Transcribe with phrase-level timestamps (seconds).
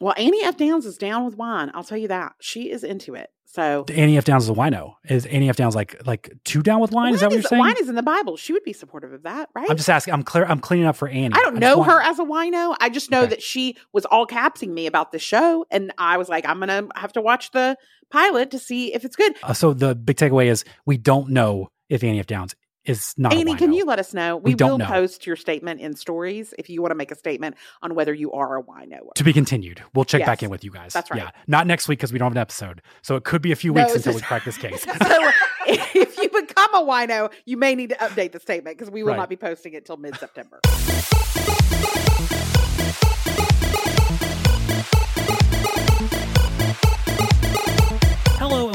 [0.00, 0.56] Well, Annie F.
[0.56, 1.70] Downs is down with wine.
[1.74, 2.32] I'll tell you that.
[2.40, 3.30] She is into it.
[3.44, 4.24] So Annie F.
[4.24, 4.94] Downs is a wino.
[5.08, 5.56] Is Annie F.
[5.56, 7.14] Downs like like two down with wine?
[7.14, 7.58] is that what you're saying?
[7.58, 8.36] Wine is in the Bible.
[8.36, 9.68] She would be supportive of that, right?
[9.68, 10.14] I'm just asking.
[10.14, 10.44] I'm clear.
[10.46, 11.34] I'm cleaning up for Annie.
[11.34, 12.76] I don't just know her as a wino.
[12.80, 13.30] I just know Okay.
[13.30, 16.86] that she was all capsing me about the show, and I was like, I'm gonna
[16.94, 17.76] have to watch the
[18.10, 19.34] pilot to see if it's good.
[19.42, 22.26] Uh, so the big takeaway is we don't know if Annie F.
[22.26, 22.54] Downs
[22.84, 23.32] is not.
[23.32, 24.36] a Annie, can you let us know?
[24.36, 24.86] We, We will know.
[24.86, 28.32] post your statement in stories if you want to make a statement on whether you
[28.32, 29.12] are a wino.
[29.14, 29.82] To be continued.
[29.94, 30.92] We'll check back in with you guys.
[30.92, 31.18] That's right.
[31.22, 32.82] Yeah, not next week because we don't have an episode.
[33.02, 34.82] So it could be a few No, weeks until we crack this case.
[34.82, 34.90] so
[35.66, 39.10] if you become a wino, you may need to update the statement because we will
[39.10, 39.16] Right.
[39.18, 40.60] not be posting it till mid September.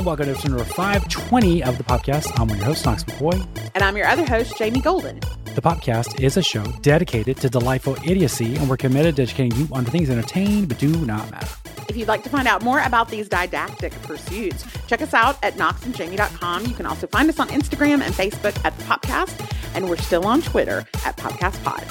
[0.05, 2.39] Welcome to episode number 520 of the Popcast.
[2.39, 3.43] I'm your host, Knox McCoy.
[3.73, 5.19] and I'm your other host, Jamie Golden.
[5.55, 9.67] The Popcast is a show dedicated to delightful idiocy, and we're committed to educating you
[9.71, 11.47] on the things that entertain but do not matter.
[11.89, 15.55] If you'd like to find out more about these didactic pursuits, check us out at
[15.55, 16.67] knoxandjamie.com.
[16.67, 20.27] You can also find us on Instagram and Facebook at the Popcast, and we're still
[20.27, 21.81] on Twitter at PopcastPod.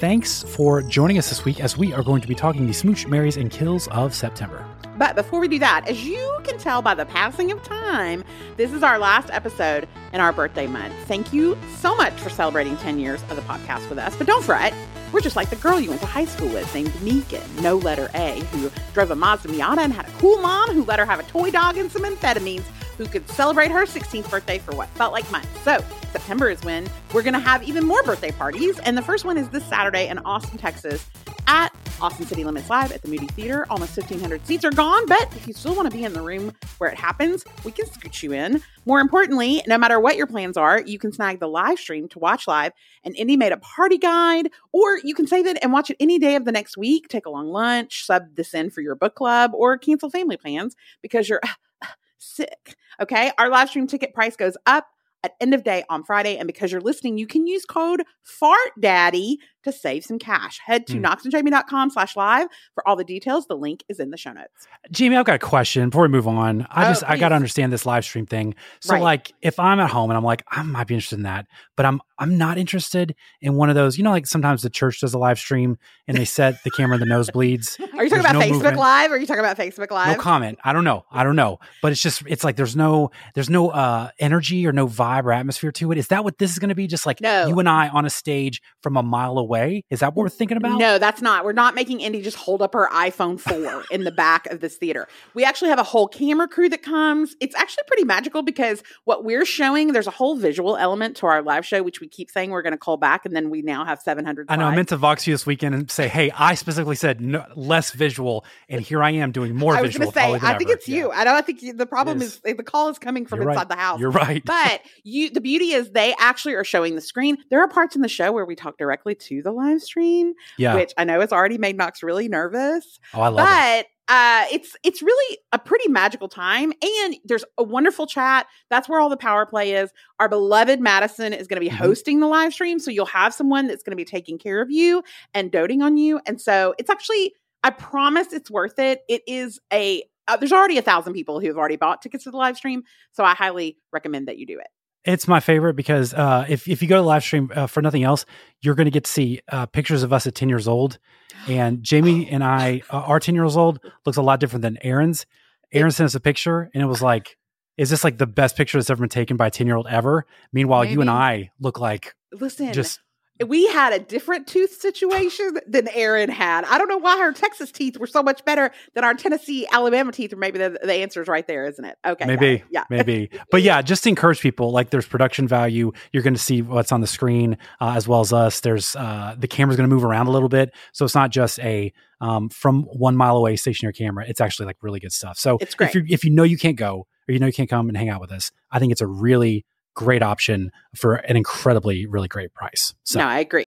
[0.00, 3.06] Thanks for joining us this week as we are going to be talking the smooch,
[3.06, 4.66] marries, and kills of September.
[4.96, 8.22] But before we do that, as you can tell by the passing of time,
[8.56, 10.94] this is our last episode in our birthday month.
[11.06, 14.14] Thank you so much for celebrating 10 years of the Popcast with us.
[14.16, 14.72] But don't fret,
[15.12, 18.08] we're just like the girl you went to high school with named Megan, no letter
[18.14, 21.18] A, who drove a Mazda Miata and had a cool mom who let her have
[21.18, 22.64] a toy dog and some amphetamines,
[22.96, 25.48] who could celebrate her 16th birthday for what felt like months.
[25.62, 28.78] So, September is when we're going to have even more birthday parties.
[28.80, 31.08] And the first one is this Saturday in Austin, Texas
[31.46, 33.66] at Austin City Limits Live at the Moody Theater.
[33.70, 36.52] Almost 1,500 seats are gone, but if you still want to be in the room
[36.78, 38.62] where it happens, we can scoot you in.
[38.84, 42.18] More importantly, no matter what your plans are, you can snag the live stream to
[42.18, 42.72] watch live,
[43.04, 46.18] an Indie made a party guide, or you can save it and watch it any
[46.18, 47.08] day of the next week.
[47.08, 50.74] Take a long lunch, sub this in for your book club, or cancel family plans
[51.00, 51.48] because you're uh,
[51.82, 51.86] uh,
[52.18, 52.76] sick.
[53.00, 53.32] Okay.
[53.38, 54.86] Our live stream ticket price goes up
[55.22, 56.36] at end of day on Friday.
[56.36, 58.02] And because you're listening, you can use code
[58.42, 60.60] FARTDaddy to save some cash.
[60.64, 61.04] Head to Hmm.
[61.04, 63.46] knoxandjamie.com slash live for all the details.
[63.46, 64.66] The link is in the show notes.
[64.90, 66.66] Jamie, I've got a question before we move on.
[66.70, 68.54] I Oh, just I got to understand this live stream thing.
[68.80, 69.02] So Right.
[69.02, 71.86] like if I'm at home and I'm like I might be interested in that, but
[71.86, 73.98] I'm I'm not interested in one of those.
[73.98, 76.96] You know, like sometimes the church does a live stream and they set the camera
[76.96, 77.80] in the nosebleeds.
[77.98, 78.76] Are you talking There's about no Facebook movement.
[78.76, 79.10] Live?
[79.10, 80.16] Or are you talking about Facebook Live?
[80.16, 80.58] No comment.
[80.64, 81.04] I don't know.
[81.10, 81.58] I don't know.
[81.82, 85.32] But it's just it's like there's no there's no uh energy or no vibe or
[85.32, 85.98] atmosphere to it.
[85.98, 86.86] Is that what this is going to be?
[86.86, 87.46] Just like No.
[87.48, 89.53] you and I on a stage from a mile away?
[89.90, 90.78] Is that what we're thinking about?
[90.78, 91.44] No, that's not.
[91.44, 94.76] We're not making Indy just hold up her iPhone 4 in the back of this
[94.76, 95.06] theater.
[95.34, 97.36] We actually have a whole camera crew that comes.
[97.40, 101.42] It's actually pretty magical because what we're showing, there's a whole visual element to our
[101.42, 103.84] live show, which we keep saying we're going to call back, and then we now
[103.84, 104.46] have 700.
[104.48, 104.64] I know.
[104.64, 107.90] I meant to Vox you this weekend and say, "Hey, I specifically said no, less
[107.92, 110.70] visual, and here I am doing more I was visual." going to say, I think
[110.70, 110.78] ever.
[110.78, 111.10] it's you.
[111.10, 112.40] I don't I think the problem is.
[112.44, 112.56] is.
[112.56, 113.68] the call is coming from You're inside right.
[113.68, 114.00] the house.
[114.00, 114.44] You're right.
[114.44, 117.36] But you, the beauty is they actually are showing the screen.
[117.50, 120.74] There are parts in the show where we talk directly to the live stream, yeah.
[120.74, 122.98] which I know has already made Knox really nervous.
[123.14, 123.86] oh, I love it.
[124.08, 128.46] but uh, it's it's really a pretty magical time, and there's a wonderful chat.
[128.68, 129.90] That's where all the power play is.
[130.20, 131.78] Our beloved Madison is going to be Mhm.
[131.78, 134.70] hosting the live stream, so you'll have someone that's going to be taking care of
[134.70, 135.02] you
[135.32, 137.34] and doting on you, and so it's actually.
[137.62, 139.00] I promise it's worth it.
[139.08, 140.02] It is a.
[140.28, 142.82] Uh, there's already a thousand people who have already bought tickets to the live stream,
[143.12, 144.66] so I highly recommend that you do it.
[145.04, 148.04] It's my favorite because uh, if if you go to live stream uh, for nothing
[148.04, 148.24] else,
[148.62, 150.98] you're going to get to see uh, pictures of us at ten years old,
[151.46, 155.26] and Jamie and I, uh, our ten years old, looks a lot different than Erin's.
[155.72, 157.36] Erin sent us a picture, and it was like,
[157.76, 159.88] "Is this like the best picture that's ever been taken by a ten year old
[159.88, 163.00] ever?" Meanwhile, you and I look like Listen, just
[163.46, 166.64] we had a different tooth situation than Erin had.
[166.64, 170.12] I don't know why her Texas teeth were so much better than our Tennessee, Alabama
[170.12, 170.32] teeth.
[170.32, 171.98] Or maybe the, the answer is right there, isn't it?
[172.06, 172.62] Okay, maybe it.
[172.70, 172.84] yeah.
[172.90, 176.62] maybe but yeah just to encourage people like there's production value you're going to see
[176.62, 179.94] what's on the screen uh, as well as us there's uh, the camera's going to
[179.94, 183.56] move around a little bit so it's not just a um, from one mile away
[183.56, 185.88] stationary camera it's actually like really good stuff so It's great.
[185.90, 187.96] if you if you know you can't go or you know you can't come and
[187.96, 189.64] hang out with us i think it's a really
[189.94, 193.64] great option for an incredibly really great price so No, I agree.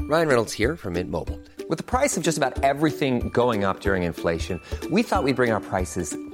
[0.00, 1.40] Ryan Reynolds here from Mint Mobile.
[1.68, 4.60] With the price of just about everything going up during inflation,
[4.90, 6.16] we thought we'd bring our prices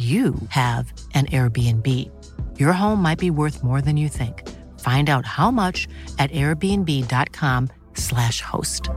[0.00, 1.86] you have an Airbnb.
[2.58, 4.48] Your home might be worth more than you think.
[4.80, 5.86] Find out how much
[6.18, 8.88] at airbnb.com/slash host.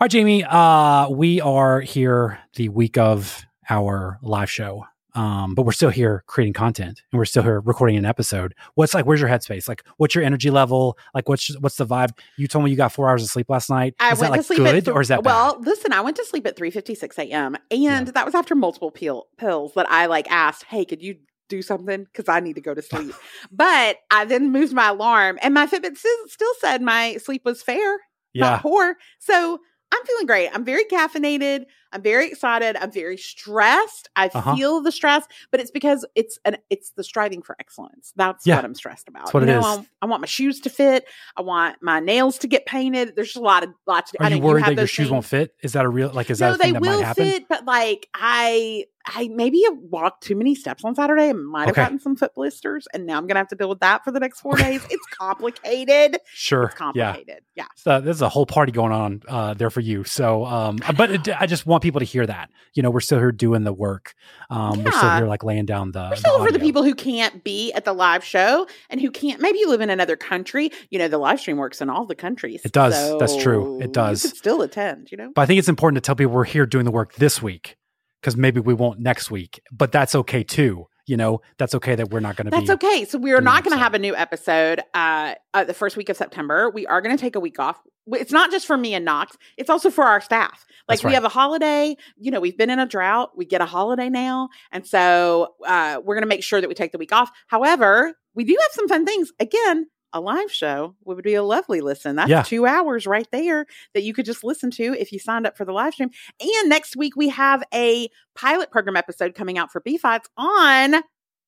[0.00, 0.44] All right, Jamie.
[0.44, 4.86] Uh, we are here the week of our live show,
[5.18, 8.54] um, but we're still here creating content, and we're still here recording an episode.
[8.74, 9.04] What's like?
[9.04, 9.68] Where's your headspace?
[9.68, 10.96] Like, what's your energy level?
[11.14, 12.16] Like, what's what's the vibe?
[12.36, 13.94] You told me you got four hours of sleep last night.
[13.98, 15.56] I is went that like to sleep good at th- or is that well?
[15.58, 15.66] bad?
[15.66, 17.56] Listen, I went to sleep at three fifty six a.m.
[17.70, 21.16] and that was after multiple peel- pills that I like asked, "Hey, could you
[21.48, 22.04] do something?
[22.04, 23.14] Because I need to go to sleep."
[23.50, 27.98] but I then moved my alarm, and my Fitbit still said my sleep was fair,
[28.34, 28.50] Yeah.
[28.50, 28.96] not poor.
[29.18, 29.58] So
[29.92, 30.50] I'm feeling great.
[30.54, 31.64] I'm very caffeinated.
[31.92, 32.76] I'm very excited.
[32.76, 34.08] I'm very stressed.
[34.16, 34.54] I Uh-huh.
[34.56, 38.12] feel the stress, but it's because it's an it's the striving for excellence.
[38.16, 38.56] That's Yeah.
[38.56, 39.26] what I'm stressed about.
[39.26, 39.78] That's what you it know, is.
[39.78, 41.06] I, I want my shoes to fit.
[41.36, 43.14] I want my nails to get painted.
[43.16, 44.12] There's just a lot of lots.
[44.20, 45.54] I Are know you worried have that your shoes won't fit?
[45.62, 46.30] Is that a real like?
[46.30, 47.24] Is no, that a they thing that will might happen?
[47.24, 51.70] fit, but like I, I maybe walked too many steps on Saturday and might have
[51.70, 51.82] Okay.
[51.82, 54.20] gotten some foot blisters, and now I'm gonna have to deal with that for the
[54.20, 54.82] next four days.
[54.90, 56.18] It's complicated.
[56.32, 56.64] Sure.
[56.64, 56.78] It's Yeah.
[56.78, 57.44] complicated.
[57.54, 57.66] Yeah.
[57.76, 60.04] So there's a whole party going on uh, there for you.
[60.04, 62.50] So, um, but it, I just want people to hear that.
[62.74, 64.14] You know, we're still here doing the work.
[64.50, 66.08] Um, We're still here like laying down the.
[66.10, 69.40] We're still for the people who can't be at the live show and who can't.
[69.40, 70.70] Maybe you live in another country.
[70.90, 72.62] You know, the live stream works in all the countries.
[72.64, 73.18] It does.
[73.18, 73.80] That's true.
[73.80, 74.22] It does.
[74.22, 75.10] Still attend.
[75.10, 75.32] You know.
[75.34, 77.76] But I think it's important to tell people we're here doing the work this week
[78.20, 79.60] because maybe we won't next week.
[79.72, 80.86] But that's okay too.
[81.08, 82.56] You know, that's okay that we're not going to be.
[82.58, 83.04] That's okay.
[83.04, 86.08] So we are not going to have a new episode uh, uh, the first week
[86.08, 86.70] of September.
[86.70, 87.78] We are going to take a week off.
[88.12, 89.36] It's not just for me and Knox.
[89.56, 90.66] It's also for our staff.
[90.88, 91.96] Like we have a holiday.
[92.16, 93.36] You know, we've been in a drought.
[93.36, 96.74] We get a holiday now, and so uh, we're going to make sure that we
[96.74, 97.30] take the week off.
[97.48, 99.32] However, we do have some fun things.
[99.40, 102.16] Again, a live show would be a lovely listen.
[102.16, 102.42] That's Yeah.
[102.42, 105.64] two hours right there that you could just listen to if you signed up for
[105.64, 106.10] the live stream.
[106.40, 110.96] And next week we have a pilot program episode coming out for B Fights on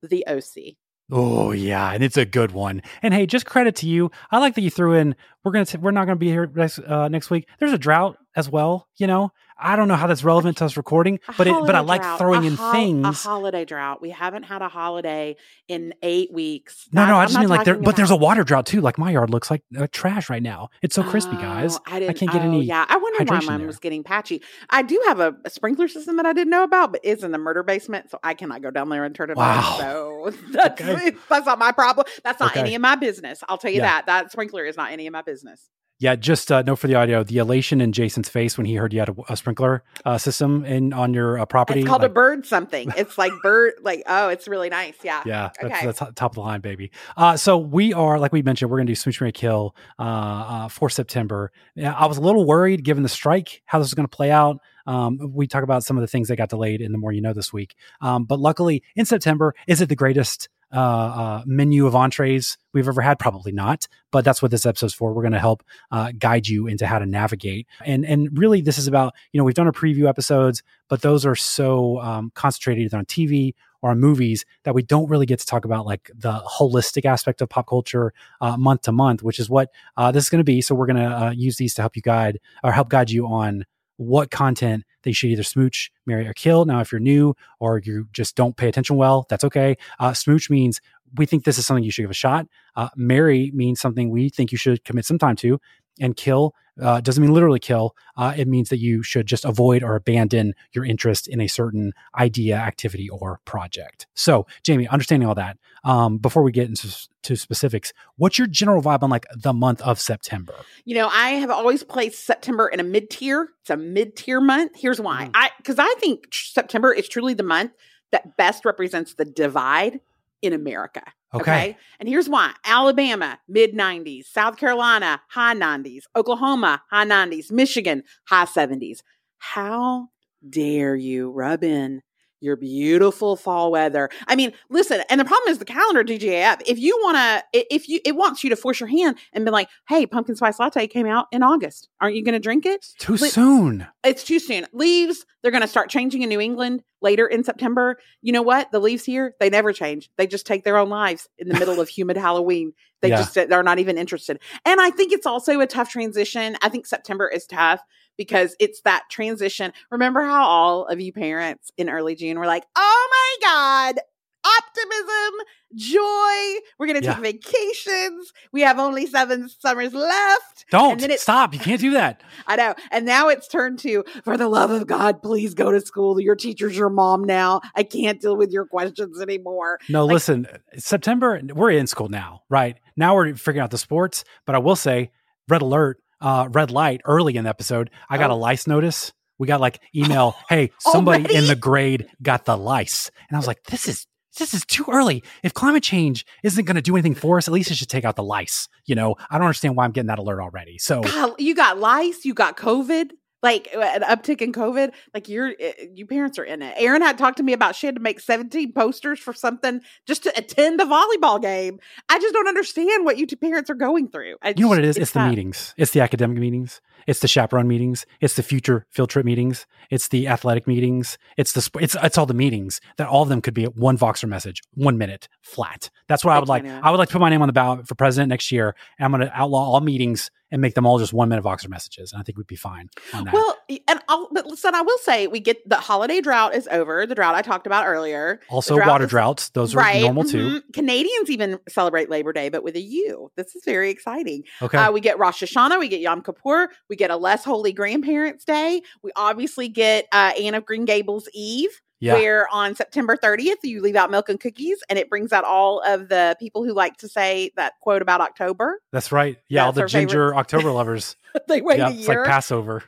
[0.03, 0.77] the OC.
[1.13, 2.83] Oh yeah, and it's a good one.
[3.03, 4.13] And hey, just credit to you.
[4.31, 5.17] I like that you threw in.
[5.43, 5.67] We're gonna.
[5.67, 7.49] T- we're not gonna be here next uh, next week.
[7.59, 8.89] There's a drought as well.
[8.97, 11.55] You know, I don't know how that's relevant to us recording, but it.
[11.67, 12.19] But I like drought.
[12.19, 13.07] throwing A in hol- things.
[13.07, 14.01] A holiday drought.
[14.01, 15.37] We haven't had a holiday
[15.69, 16.89] in eight weeks.
[16.93, 18.81] No, no, I I'm just mean like there, talking but there's a water drought too.
[18.81, 20.69] Like my yard looks like uh, trash right now.
[20.83, 21.77] It's so crispy, guys.
[21.77, 22.65] Oh, I, didn't, can't get oh, any.
[22.65, 23.67] Yeah, I wonder why mine there.
[23.67, 24.43] was getting patchy.
[24.71, 27.33] I do have a, a sprinkler system that I didn't know about, but it's in
[27.33, 29.73] the murder basement, so I cannot go down there and turn it Wow.
[29.73, 29.79] on.
[29.81, 31.13] So that's, Okay.
[31.29, 32.07] that's not my problem.
[32.25, 32.61] That's not Okay.
[32.61, 33.43] any of my business.
[33.49, 34.03] I'll tell you Yeah.
[34.03, 34.07] that.
[34.07, 35.69] That sprinkler is not any of my business.
[36.01, 38.95] Yeah, just uh, note for the audio: the elation in Jason's face when he heard
[38.95, 41.81] you had a, a sprinkler uh, system in on your uh, property.
[41.81, 42.91] It's called like, a bird something.
[42.97, 44.95] It's like bird, like oh, it's really nice.
[45.03, 45.23] Yeah.
[45.27, 45.87] Yeah, that's, Okay.
[45.87, 46.91] that's top top of the line, baby.
[47.17, 50.03] Uh, so we are, like we mentioned, we're going to do Smooch Marry Kill uh,
[50.03, 51.53] uh, for September.
[51.75, 54.31] Yeah, I was a little worried given the strike, how this is going to play
[54.31, 54.59] out.
[54.87, 57.21] Um, we talk about some of the things that got delayed in the more you
[57.21, 57.77] know this week.
[58.01, 62.89] Um, but luckily, in September, is it the greatest uh, uh, menu of entrees we've
[62.89, 63.19] ever had?
[63.19, 63.87] Probably not.
[64.11, 65.13] But that's what this episode's for.
[65.13, 67.67] We're going to help uh, guide you into how to navigate.
[67.85, 71.25] And and really, this is about you know we've done our preview episodes, but those
[71.27, 75.47] are so um, concentrated on TV or on movies that we don't really get to
[75.47, 79.49] talk about like the holistic aspect of pop culture uh, month to month, which is
[79.49, 80.61] what uh, this is going to be.
[80.61, 83.27] So we're going to uh, use these to help you guide or help guide you
[83.27, 83.65] on
[84.01, 86.65] what content they should either smooch, marry, or kill.
[86.65, 89.77] Now, if you're new or you just don't pay attention well, that's okay.
[89.99, 90.81] Uh, smooch means
[91.17, 92.47] we think this is something you should give a shot.
[92.77, 95.61] Uh, marry means something we think you should commit some time to,
[96.01, 97.97] and kill uh, doesn't mean literally kill.
[98.17, 101.93] Uh, it means that you should just avoid or abandon your interest in a certain
[102.19, 104.07] idea, activity, or project.
[104.15, 108.83] So, Jamie, understanding all that, um, before we get into to specifics, what's your general
[108.83, 110.55] vibe on like the month of September?
[110.85, 113.49] You know, I have always placed September in a mid tier.
[113.61, 114.73] It's a mid tier month.
[114.77, 115.27] Here's why.
[115.27, 115.31] Mhm.
[115.35, 117.73] I because I think September is truly the month
[118.13, 120.01] that best represents the divide
[120.43, 121.03] in America.
[121.33, 121.77] Okay.
[122.01, 122.53] And here's why.
[122.65, 129.03] Alabama, mid 90s, South Carolina, high 90s, Oklahoma, high 90s, Michigan, high 70s.
[129.39, 130.09] How
[130.49, 132.03] dare you rub in
[132.41, 134.09] your beautiful fall weather?
[134.27, 136.63] I mean, listen, and the problem is the calendar DJF.
[136.67, 137.17] If you want
[137.53, 140.37] to, if you, it wants you to force your hand and be like, hey, pumpkin
[140.37, 141.89] spice latte came out in August.
[142.01, 142.87] Aren't you going to drink it?
[142.99, 143.87] Too Li- soon.
[144.05, 144.67] It's too soon.
[144.73, 147.99] Leaves, they're going to start changing in New England later in September.
[148.23, 148.71] You know what?
[148.73, 150.11] The leaves here, they never change.
[150.17, 152.73] They just take their own lives in the middle of humid Halloween.
[153.01, 153.17] They Yeah.
[153.17, 154.39] just, uh, they're not even interested.
[154.67, 156.57] And I think it's also a tough transition.
[156.63, 157.81] I think September is tough
[158.21, 159.73] because it's that transition.
[159.91, 163.09] Remember how all of you parents in early June were like, oh
[163.43, 164.01] my God,
[164.45, 165.41] optimism,
[165.75, 166.61] joy.
[166.79, 167.21] We're going to take Yeah.
[167.21, 168.33] vacations.
[168.53, 170.67] We have only seven summers left.
[170.71, 171.55] Don't And then it- stop.
[171.55, 172.23] You can't do that.
[172.47, 172.75] I know.
[172.91, 176.21] And now it's turned to, for the love of God, please go to school.
[176.21, 177.61] Your teacher's your mom now.
[177.75, 179.79] I can't deal with your questions anymore.
[179.89, 180.47] No, Like- listen,
[180.77, 182.79] September, we're in school now, right?
[182.97, 185.11] Now we're figuring out the sports, but I will say,
[185.49, 188.39] red alert, uh, red light early in the episode, I got a Oh.
[188.39, 189.13] lice notice.
[189.39, 193.11] We got like email, hey, somebody in the grade got the lice.
[193.29, 194.07] And I was like, this is
[194.39, 195.25] this is too early.
[195.43, 198.05] If climate change isn't going to do anything for us, at least it should take
[198.05, 198.69] out the lice.
[198.87, 200.79] You know, I don't understand why I'm getting that alert already.
[200.79, 203.11] So God, you got lice, you got COVID,
[203.43, 204.93] like uh, an uptick in COVID.
[205.15, 206.75] Like you're, uh, you parents are in it.
[206.77, 210.23] Erin had talked to me about she had to make 17 posters for something just
[210.25, 211.79] to attend a volleyball game.
[212.09, 214.37] I just don't understand what you two parents are going through.
[214.43, 214.97] I You know what it is?
[214.97, 215.03] is?
[215.03, 215.31] It's, the tough.
[215.31, 215.75] meetings.
[215.77, 216.81] It's the academic meetings.
[217.07, 218.05] It's the chaperone meetings.
[218.21, 219.67] It's the future field trip meetings.
[219.91, 221.17] It's the athletic meetings.
[221.39, 223.97] It's the it's it's all the meetings that all of them could be at one
[223.97, 225.89] Voxer message, one minute flat.
[226.09, 226.65] That's what I I would like.
[226.65, 228.75] can't I would like to put my name on the ballot for president next year,
[228.99, 231.69] and I'm going to outlaw all meetings and make them all just one minute Voxer
[231.69, 232.13] messages.
[232.13, 233.35] And I think we'd be fine on that.
[233.35, 233.57] Well,
[233.89, 237.07] and I'll, but listen, I will say we get the holiday drought is over.
[237.07, 238.41] The drought I talked about earlier.
[238.49, 240.61] also, water is- droughts; those are normal too.
[240.61, 240.73] mhm.
[240.73, 243.31] Canadians even celebrate Labor Day, but with a U.
[243.37, 244.43] This is very exciting.
[244.63, 247.73] Okay, Uh, we get Rosh Hashanah, we get Yom Kippur, we get a less holy
[247.73, 248.83] grandparents' day.
[249.03, 253.81] We obviously get uh, Anne of Green Gables Eve, yeah, where on September 30th you
[253.81, 256.97] leave out milk and cookies, and it brings out all of the people who like
[256.99, 258.81] to say that quote about October.
[258.93, 259.37] that's right.
[259.49, 261.17] Yeah, all the our favorite- ginger October lovers.
[261.49, 262.83] they wait yeah, a it's like Passover.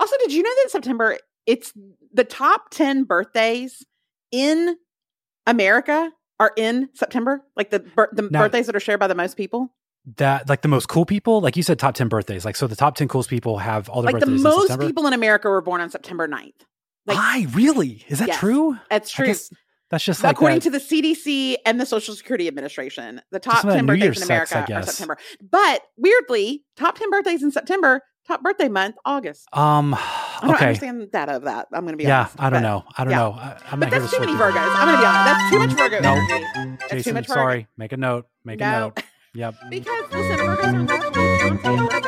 [0.00, 1.72] Also, did you know that September it's
[2.12, 3.86] the top 10 birthdays
[4.32, 4.76] in
[5.46, 7.42] America are in September?
[7.56, 7.78] Like the
[8.12, 9.72] the Now- birthdays that are shared by the most people?
[10.18, 12.44] That like the most cool people, like you said, top ten birthdays.
[12.44, 14.60] Like so, the top ten coolest people have all their Like the birthdays in most
[14.68, 14.86] September.
[14.86, 16.52] people in America were born on September 9th.
[17.06, 18.76] Like I really is that Yes, true?
[18.90, 19.32] that's true.
[19.90, 20.64] that's just like According that.
[20.64, 24.50] to the CDC and the Social Security Administration, the top that 10 birthdays in sex,
[24.52, 24.86] America are guess.
[24.86, 25.16] September.
[25.50, 29.46] But weirdly, top 10 birthdays in September, top birthday month, August.
[29.52, 29.94] um.
[30.38, 31.66] I don't understand the data of that.
[31.72, 32.34] I'm to be Yeah, honest.
[32.38, 32.84] I don't but- know.
[32.98, 33.16] I don't yeah.
[33.18, 33.30] know.
[33.32, 34.52] I, I'm But not here that's too many Virgos.
[34.58, 35.24] I'm to be honest.
[35.24, 36.12] That's too much Virgo No.
[36.14, 36.44] energy.
[36.78, 37.40] That's too Jason, much Virgo.
[37.40, 37.66] sorry.
[37.78, 38.26] Make a note.
[38.44, 39.02] Make a note.
[39.34, 39.54] Yep.
[39.70, 40.88] Because listen, Virgos
[41.64, 42.00] are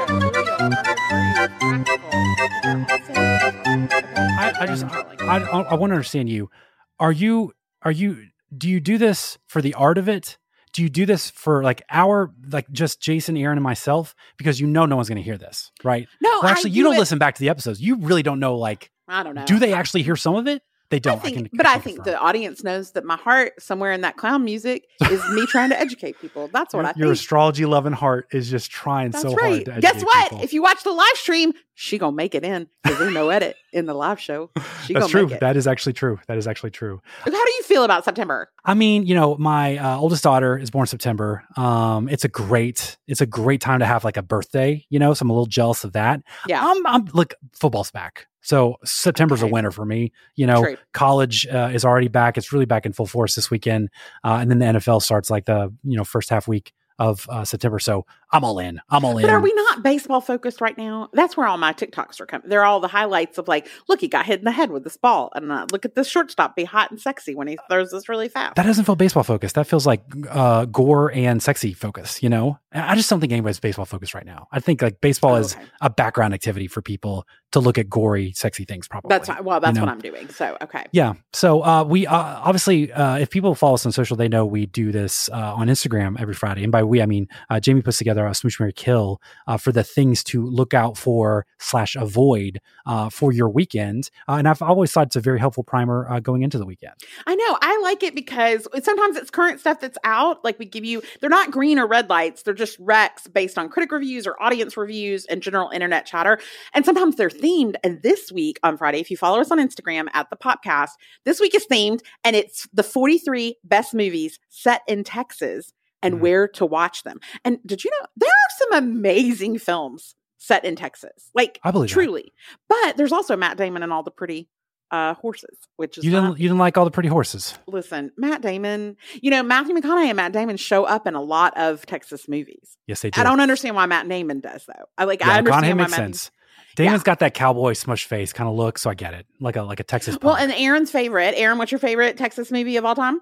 [4.60, 6.50] I, just I, I, I want to understand you.
[6.98, 10.38] Are you are you do you do this for the art of it?
[10.72, 14.14] Do you do this for like our like just Jason, Erin, and myself?
[14.36, 16.06] Because you know no one's going to hear this, right?
[16.20, 17.80] No, Well, actually, I you do don't it- listen back to the episodes.
[17.80, 18.56] You really don't know.
[18.56, 19.44] Like, I don't know.
[19.46, 20.62] do they actually hear some of it?
[20.90, 21.18] They don't.
[21.18, 24.16] I think, can, but I think the audience knows that my heart, somewhere in that
[24.16, 26.48] clown music, is me trying to educate people.
[26.50, 27.04] That's what your, I think.
[27.04, 29.38] your astrology loving heart is just trying That's so right.
[29.38, 30.30] hard to educate Guess what?
[30.30, 30.44] people.
[30.44, 33.56] If you watch the live stream, she gonna make it in because there's no edit
[33.72, 34.50] in the live show.
[34.88, 35.24] She That's true.
[35.24, 35.40] make it.
[35.40, 36.18] That is actually true.
[36.28, 37.02] That is actually true.
[37.24, 38.50] How do you feel about September?
[38.64, 41.44] I mean, you know, my uh, oldest daughter is born September.
[41.58, 45.12] Um, it's a great, it's a great time to have like a birthday, you know.
[45.12, 46.22] So I'm a little jealous of that.
[46.46, 46.64] Yeah.
[46.64, 49.50] I'm, I'm look, football's back, so September's Okay.
[49.50, 50.12] a winner for me.
[50.36, 50.76] You know, True.
[50.92, 52.36] college uh, is already back.
[52.38, 53.90] It's really back in full force this weekend,
[54.24, 57.44] uh, and then the NFL starts like the you know first half week of uh,
[57.44, 57.78] September.
[57.78, 58.80] So I'm all in.
[58.90, 59.22] I'm all in.
[59.22, 61.08] But are we not baseball focused right now?
[61.12, 62.48] That's where all my TikToks are coming.
[62.48, 64.96] They're all the highlights of like, look, he got hit in the head with this
[64.96, 68.08] ball, and uh, look at this shortstop be hot and sexy when he throws this
[68.08, 68.56] really fast.
[68.56, 69.54] That doesn't feel baseball focused.
[69.54, 72.22] That feels like uh, gore and sexy focus.
[72.22, 74.48] You know, I just don't think anybody's baseball focused right now.
[74.52, 78.32] I think like baseball Oh, is a background activity for people to look at gory,
[78.32, 78.88] sexy things.
[78.88, 79.44] Probably That's fine.
[79.44, 79.86] Well, that's you know?
[79.86, 80.28] what I'm doing.
[80.28, 80.84] So, okay.
[80.92, 81.14] Yeah.
[81.32, 84.66] So uh, we uh, obviously, uh, if people follow us on social, they know we
[84.66, 86.62] do this uh, on Instagram every Friday.
[86.62, 89.72] And by we, I mean uh, Jamie puts together a smooch marry kill uh, for
[89.72, 94.10] the things to look out for slash avoid uh, for your weekend.
[94.28, 96.94] Uh, and I've always thought it's a very helpful primer uh, going into the weekend.
[97.26, 97.58] I know.
[97.60, 100.44] I like it because sometimes it's current stuff that's out.
[100.44, 102.42] Like we give you, they're not green or red lights.
[102.42, 106.38] They're just recs based on critic reviews or audience reviews and general internet chatter.
[106.74, 107.76] And sometimes they're themed.
[107.84, 110.90] And this week on Friday, if you follow us on Instagram at the Popcast,
[111.24, 115.72] this week is themed and it's the 43 best movies set in Texas
[116.02, 116.20] and Mhm.
[116.20, 117.20] where to watch them.
[117.44, 121.30] And did you know there are some amazing films set in Texas?
[121.34, 121.94] Like I believe that.
[121.94, 122.32] truly.
[122.68, 124.48] But there's also Matt Damon and all the pretty
[124.90, 127.58] uh horses, which is You didn't, you didn't like all the pretty horses.
[127.66, 131.54] listen, Matt Damon, you know, Matthew McConaughey and Matt Damon show up in a lot
[131.58, 132.78] of Texas movies.
[132.86, 133.20] Yes, they did.
[133.20, 134.84] I don't understand why Matt Damon does though.
[134.96, 136.30] I like Yeah, I understand McConaughey why makes Matthew- sense.
[136.76, 139.26] Damon's got that cowboy smush face kind of look, so I get it.
[139.40, 140.16] Like a like a Texas.
[140.22, 143.20] Well, and Erin's favorite, Erin, what's your favorite Texas movie of all time?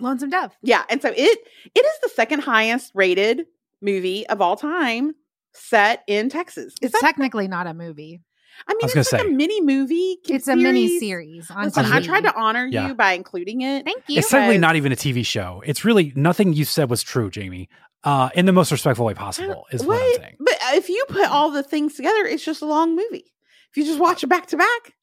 [0.00, 0.52] Lonesome Dove.
[0.62, 1.38] Yeah, and so it
[1.74, 3.46] it is the second highest rated
[3.80, 5.14] movie of all time
[5.54, 6.74] set in Texas.
[6.82, 8.22] Is It's technically not a movie.
[8.68, 10.16] I mean, was it's gonna like a mini movie.
[10.28, 11.46] It's a mini series.
[11.46, 11.92] series on Listen, TV.
[11.92, 12.88] I tried to honor Yeah.
[12.88, 13.84] you by including it.
[13.84, 14.18] Thank you.
[14.18, 15.62] it's certainly not even a TV show.
[15.66, 17.68] It's really nothing you said was true, Jamie.
[18.04, 20.36] Uh, in the most respectful way possible is what I'm saying.
[20.38, 23.32] But if you put all the things together, it's just a long movie.
[23.70, 24.94] If you just watch it back to back,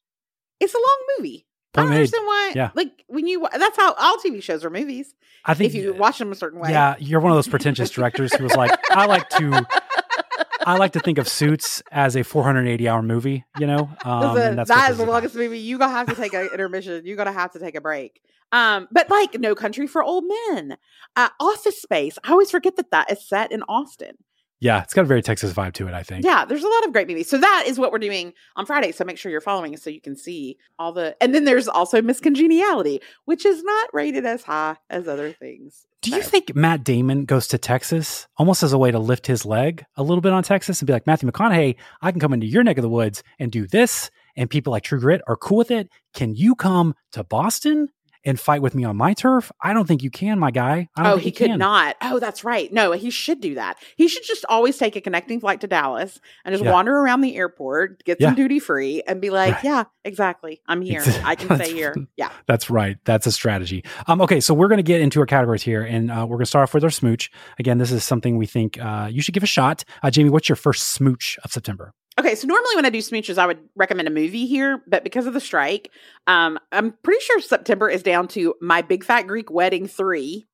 [0.58, 1.46] it's a long movie.
[1.76, 2.52] I don't understand why.
[2.54, 2.70] Yeah.
[2.74, 5.14] Like when you, that's how all TV shows are movies.
[5.44, 6.70] I think If you watch them a certain way.
[6.70, 9.66] Yeah, you're one of those pretentious directors who was like, I like to,
[10.66, 13.44] I like to think of Suits as a 480 hour movie.
[13.58, 15.58] You know, um, Listen, that's that is the longest movie.
[15.58, 17.04] You're gonna have to take an intermission.
[17.04, 18.22] You're gonna have to take a break.
[18.52, 20.76] Um, but like No Country for Old Men,
[21.16, 22.18] uh, Office Space.
[22.24, 24.16] I always forget that that is set in Austin.
[24.64, 25.92] Yeah, it's got a very Texas vibe to it.
[25.92, 26.24] I think.
[26.24, 27.28] Yeah, there's a lot of great movies.
[27.28, 28.92] So that is what we're doing on Friday.
[28.92, 31.14] So make sure you're following us so you can see all the.
[31.20, 35.86] And then there's also Miss Congeniality, which is not rated as high as other things.
[36.00, 39.44] Do you think Matt Damon goes to Texas almost as a way to lift his
[39.44, 42.46] leg a little bit on Texas and be like, Matthew McConaughey, I can come into
[42.46, 45.58] your neck of the woods and do this, and people like True Grit are cool
[45.58, 45.90] with it.
[46.14, 47.88] Can you come to Boston
[48.24, 49.50] and fight with me on my turf?
[49.60, 50.88] I don't think you can, my guy.
[50.96, 51.58] I don't Oh, he you could can.
[51.58, 51.96] not.
[52.02, 52.72] Oh, that's right.
[52.72, 53.78] No, he should do that.
[53.96, 56.72] He should just always take a connecting flight to Dallas and just Yeah.
[56.72, 58.28] wander around the airport, get Yeah.
[58.28, 59.64] some duty free, and be like, Right.
[59.64, 60.60] "Yeah, exactly.
[60.66, 61.02] I'm here.
[61.24, 62.30] I can stay here." Yeah.
[62.46, 62.96] That's right.
[63.04, 63.84] That's a strategy.
[64.06, 66.40] Um, okay, so we're going to get into our categories here, and uh, we're going
[66.44, 67.30] to start off with our smooch.
[67.58, 69.84] Again, this is something we think uh, you should give a shot.
[70.02, 71.92] Uh, Jamie, what's your first smooch of September?
[72.18, 75.26] Okay, so normally when I do smooches, I would recommend a movie here, but because
[75.26, 75.90] of the strike,
[76.28, 80.46] um, I'm pretty sure September is down to My Big Fat Greek Wedding 3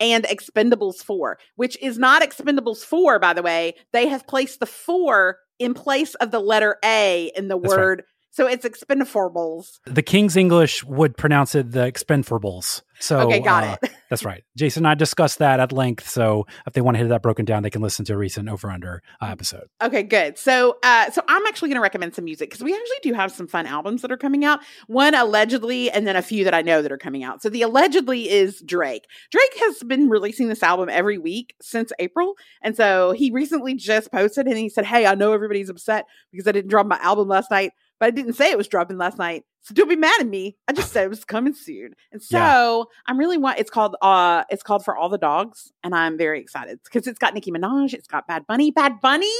[0.00, 3.74] and Expendables 4, which is not Expendables 4, by the way.
[3.92, 8.04] They have placed the 4 in place of the letter A in the That's right.
[8.30, 9.80] So it's Expendables.
[9.84, 12.82] The King's English would pronounce it the Expendables.
[13.00, 13.90] So Okay, got uh, it.
[14.10, 14.42] That's right.
[14.56, 16.08] Jason and I discussed that at length.
[16.08, 18.48] So if they want to hear that broken down, they can listen to a recent
[18.48, 19.68] over under uh, episode.
[19.82, 20.38] Okay, good.
[20.38, 23.30] So, uh, so I'm actually going to recommend some music because we actually do have
[23.30, 24.60] some fun albums that are coming out.
[24.86, 27.42] One allegedly, and then a few that I know that are coming out.
[27.42, 29.06] So the allegedly is Drake.
[29.30, 34.10] Drake has been releasing this album every week since April, and so he recently just
[34.10, 37.28] posted and he said, "Hey, I know everybody's upset because I didn't drop my album
[37.28, 40.20] last night, but I didn't say it was dropping last night." So don't be mad
[40.20, 40.56] at me.
[40.66, 41.92] I just said it was coming soon.
[42.10, 42.82] And so Yeah.
[43.06, 45.72] I'm really want it's called uh it's called For All the Dogs.
[45.84, 48.70] And I'm very excited because it's got Nicki Minaj, it's got Bad Bunny.
[48.70, 49.30] Bad Bunny?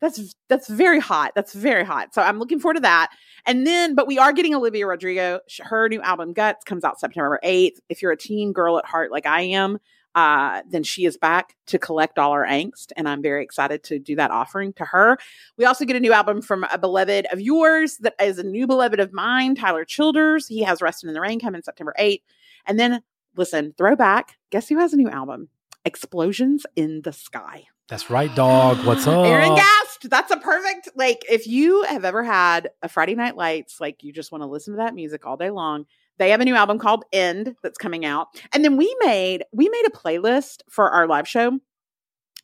[0.00, 1.32] That's that's very hot.
[1.34, 2.14] That's very hot.
[2.14, 3.10] So I'm looking forward to that.
[3.44, 5.40] And then, but we are getting Olivia Rodrigo.
[5.60, 7.80] Her new album Guts comes out September 8th.
[7.90, 9.78] If you're a teen girl at heart like I am,
[10.14, 12.92] uh, then she is back to collect all our angst.
[12.96, 15.18] And I'm very excited to do that offering to her.
[15.56, 18.66] We also get a new album from a beloved of yours that is a new
[18.66, 20.46] beloved of mine, Tyler Childers.
[20.48, 22.22] He has Rustin' in the Rain coming September 8th.
[22.66, 23.02] And then,
[23.36, 24.36] listen, throwback.
[24.50, 25.48] Guess who has a new album?
[25.84, 27.64] Explosions in the Sky.
[27.88, 28.84] That's right, dog.
[28.84, 29.26] What's up?
[29.26, 30.08] Erin Gast.
[30.08, 34.12] That's a perfect, like, if you have ever had a Friday Night Lights, like, you
[34.12, 35.86] just want to listen to that music all day long.
[36.18, 38.28] They have a new album called End that's coming out.
[38.52, 41.58] And then we made, we made a playlist for our live show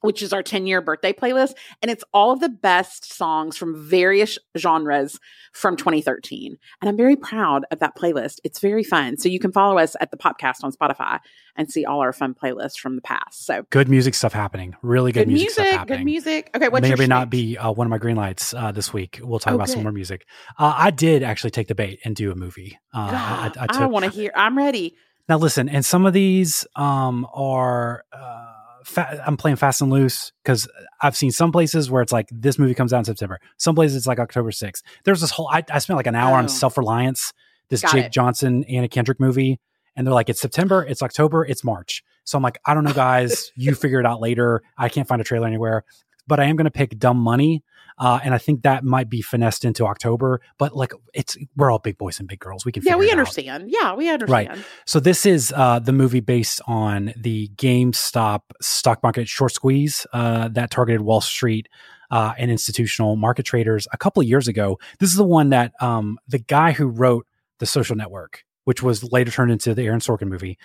[0.06, 1.54] which is our 10 year birthday playlist.
[1.82, 5.18] And it's all of the best songs from various genres
[5.52, 6.56] from 2013.
[6.80, 8.36] And I'm very proud of that playlist.
[8.44, 9.18] It's very fun.
[9.18, 11.18] So you can follow us at the Popcast on Spotify
[11.56, 13.44] and see all our fun playlists from the past.
[13.46, 14.76] So Good music stuff happening.
[14.82, 16.50] Really good, good music, music, stuff good music.
[16.54, 18.92] Okay, what's may or may not be uh, one of my green lights uh, this
[18.92, 19.18] week.
[19.22, 20.26] We'll talk Oh, about some more music.
[20.58, 22.78] Uh, I did actually take the bait and do a movie.
[22.94, 24.30] Uh, I, I, I I, want to hear.
[24.36, 24.94] I'm ready.
[25.28, 28.55] Now listen, and some of these um, are uh,
[28.86, 30.68] fa- I'm playing fast and loose because
[31.02, 33.38] I've seen some places where it's like this movie comes out in September.
[33.58, 34.82] Some places it's like October 6th.
[35.04, 35.48] There's this whole.
[35.48, 36.38] I, I spent like an hour Oh.
[36.38, 37.32] on Self Reliance,
[37.68, 38.12] this Got Jake it.
[38.12, 39.60] Johnson Anna Kendrick movie,
[39.96, 42.02] and they're like it's September, it's October, it's March.
[42.24, 43.52] So I'm like, I don't know, guys.
[43.56, 44.62] you figure it out later.
[44.76, 45.84] I can't find a trailer anywhere,
[46.26, 47.62] but I am going to pick Dumb Money.
[47.98, 51.78] Uh, and I think that might be finessed into October, but like it's we're all
[51.78, 52.64] big boys and big girls.
[52.64, 53.18] We can Yeah, we it out.
[53.18, 53.64] understand.
[53.70, 54.48] Yeah, we understand.
[54.50, 54.64] Right.
[54.84, 60.48] So this is uh, the movie based on the GameStop stock market short squeeze uh,
[60.48, 61.68] that targeted Wall Street
[62.10, 64.78] uh, and institutional market traders a couple of years ago.
[64.98, 67.26] This is the one that um, the guy who wrote
[67.58, 70.58] The Social Network, which was later turned into the Aaron Sorkin movie.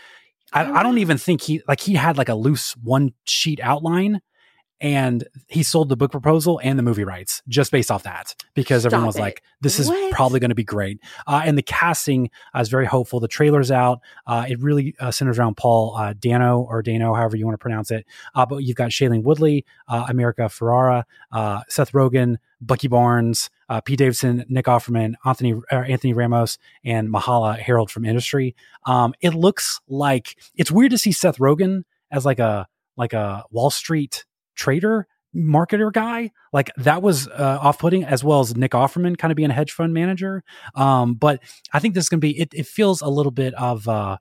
[0.54, 3.62] I, Oh, I don't even think he like he had like a loose one sheet
[3.64, 4.20] outline.
[4.82, 8.86] And he sold the book proposal and the movie rights just based off that because
[8.86, 9.22] everyone was it.
[9.22, 10.12] like, "This is What?
[10.12, 13.20] probably going to be great." Uh, and the casting I was very hopeful.
[13.20, 14.00] The trailer's out.
[14.26, 17.62] Uh, it really uh, centers around Paul uh, Dano or Dano, however you want to
[17.62, 18.06] pronounce it.
[18.34, 23.82] Uh, but you've got Shailene Woodley, uh, America Ferrera, uh, Seth Rogen, Bucky Barnes, uh,
[23.82, 28.56] Pete Davidson, Nick Offerman, Anthony uh, Anthony Ramos, and Myha'la Herrold from Industry.
[28.86, 32.68] Um, it looks like it's weird to see Seth Rogen as like a
[32.98, 38.54] like a Wall Street trader marketer guy like that was uh, off-putting as well as
[38.58, 40.44] nick offerman kind of being a hedge fund manager
[40.76, 41.40] um but
[41.72, 44.18] i think this is gonna be it, it feels a little bit of uh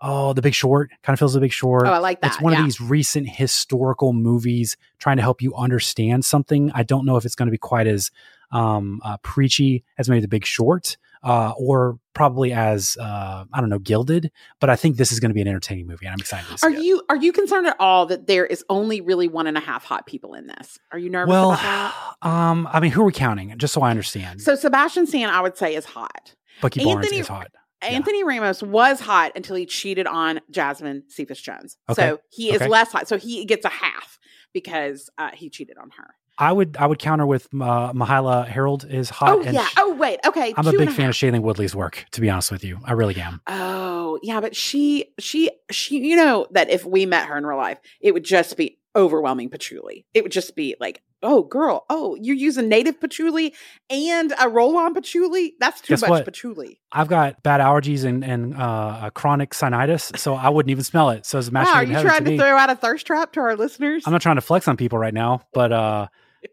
[0.00, 2.28] oh the big short kind of feels the big short Oh, I like that.
[2.34, 2.60] it's one yeah.
[2.60, 7.24] of these recent historical movies trying to help you understand something i don't know if
[7.24, 8.12] it's going to be quite as
[8.52, 13.68] um uh, preachy as maybe the big short uh, or probably as uh, I don't
[13.68, 14.30] know, gilded.
[14.60, 16.58] But I think this is going to be an entertaining movie, and I'm excited to
[16.58, 16.82] see Are it.
[16.82, 19.84] you are you concerned at all that there is only really one and a half
[19.84, 20.78] hot people in this?
[20.92, 22.16] Are you nervous well, about that?
[22.28, 23.56] um, I mean, who are we counting?
[23.58, 24.42] Just so I understand.
[24.42, 26.34] So Sebastian Stan, I would say, is hot.
[26.60, 27.48] Bucky Barnes Anthony- is hot.
[27.82, 27.88] Yeah.
[27.88, 31.76] Anthony Ramos was hot until he cheated on Jasmine Cephas Jones.
[31.90, 32.10] Okay.
[32.10, 32.68] So he is Okay.
[32.68, 33.08] less hot.
[33.08, 34.20] So he gets a half
[34.52, 36.14] because uh, he cheated on her.
[36.38, 39.30] I would I would counter with uh, Myha'la Herrold is hot.
[39.30, 39.66] oh and yeah.
[39.66, 40.20] sh- oh wait.
[40.26, 40.54] Okay.
[40.56, 41.10] I'm a big fan half.
[41.10, 42.04] of Shailene Woodley's work.
[42.12, 43.40] To be honest with you, I really am.
[43.46, 47.58] Oh yeah, but she she she you know that if we met her in real
[47.58, 50.06] life, it would just be overwhelming patchouli.
[50.14, 53.54] It would just be like, oh girl, oh you're using native patchouli
[53.90, 55.54] and a roll on patchouli.
[55.60, 56.24] That's too Guess much what?
[56.24, 56.80] patchouli.
[56.90, 61.26] I've got bad allergies and and uh, chronic sinusitis, so I wouldn't even smell it.
[61.26, 63.32] So it's a match Wow, are you trying to to throw out a thirst trap
[63.32, 64.04] to our listeners?
[64.06, 66.08] I'm not trying to flex on people right now, but uh,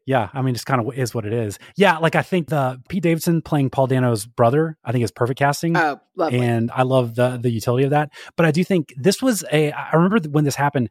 [0.06, 1.60] yeah, I mean, it's kind of is what it is.
[1.76, 5.40] Yeah, like I think the Pete Davidson playing Paul Dano's brother, I think is perfect
[5.40, 5.76] casting.
[5.76, 6.40] oh, lovely.
[6.40, 8.12] and I love the the utility of that.
[8.36, 9.72] But I do think this was a.
[9.72, 10.90] I remember when this happened.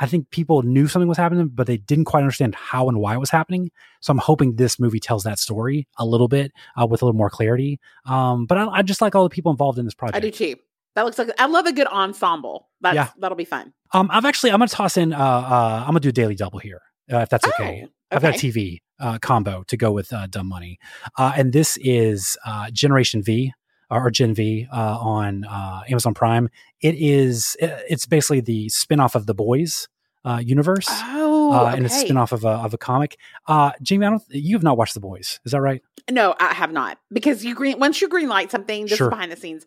[0.00, 3.14] I think people knew something was happening, but they didn't quite understand how and why
[3.14, 3.70] it was happening.
[4.00, 7.18] So I'm hoping this movie tells that story a little bit uh, with a little
[7.18, 7.80] more clarity.
[8.06, 10.16] Um, but I, I just like all the people involved in this project.
[10.16, 10.56] I do too.
[10.94, 12.68] That looks like I love a good ensemble.
[12.80, 13.08] That's Yeah.
[13.18, 13.72] that'll be fun.
[13.92, 15.12] Um, I've actually I'm gonna toss in.
[15.12, 16.80] Uh, uh, I'm gonna do a daily double here,
[17.12, 17.84] uh, if that's okay.
[17.86, 18.38] Oh, I've got a.
[18.38, 20.78] TV uh, combo to go with uh, Dumb Money,
[21.16, 23.52] uh, and this is uh, Generation V
[23.90, 26.48] or Gen V uh, on uh, Amazon Prime.
[26.80, 29.88] It is it's basically the spinoff of the Boys
[30.24, 32.10] uh, universe, Oh, uh, and it's a okay.
[32.10, 33.16] spinoff of a of a comic.
[33.46, 35.82] Uh, Jamie, I don't you have not watched the Boys, is that right?
[36.10, 38.86] No, I have not because you green once you green light something.
[38.86, 39.06] This Sure.
[39.08, 39.64] is behind the scenes.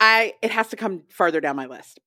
[0.00, 2.00] I it has to come further down my list.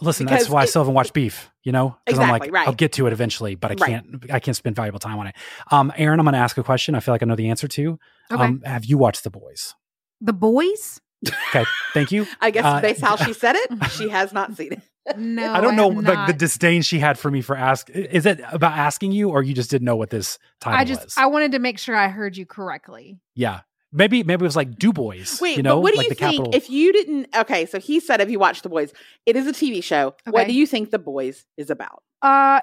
[0.00, 1.50] Listen, Because that's why I still haven't watched Beef.
[1.62, 2.66] You know, because I'm like, right.
[2.66, 4.24] I'll get to it eventually, but I can't.
[4.32, 5.34] I can't spend valuable time on it.
[5.70, 6.94] Um, Erin, I'm going to ask a question.
[6.94, 7.98] I feel like I know the answer to.
[8.32, 8.42] Okay.
[8.42, 9.74] Um, have you watched The Boys?
[10.20, 11.00] the boys?
[11.50, 12.26] Okay, thank you.
[12.40, 14.82] I guess Uh, based how she said it, she has not seen it.
[15.18, 17.90] No, I don't know have like the disdain she had for me for ask.
[17.90, 21.04] Is it about asking you, or you just didn't know what this title I just
[21.04, 21.14] was?
[21.18, 23.20] I wanted to make sure I heard you correctly.
[23.34, 23.60] yeah,
[23.92, 25.24] maybe maybe it was like Du Bois.
[25.42, 26.54] Wait, you know, but what do like you the think capital.
[26.54, 27.28] if you didn't?
[27.36, 28.94] Okay, so he said, if you watched The Boys?"
[29.26, 30.14] It is a TV show.
[30.24, 32.02] What do you think The Boys is about?
[32.22, 32.62] Uh m-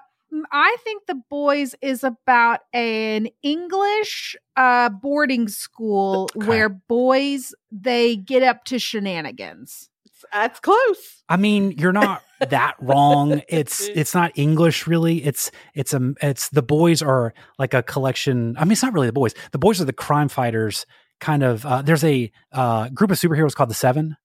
[0.51, 6.47] I think the boys is about an English uh boarding school Okay.
[6.47, 9.89] where boys they get up to shenanigans.
[10.31, 11.23] That's close.
[11.29, 13.41] I mean, you're not that wrong.
[13.49, 15.23] It's it's not English really.
[15.23, 18.55] It's it's a it's the boys are like a collection.
[18.57, 19.33] I mean, it's not really the boys.
[19.51, 20.85] The boys are the crime fighters.
[21.19, 21.65] Kind of.
[21.65, 24.17] Uh, there's a uh, group of superheroes called the Seven,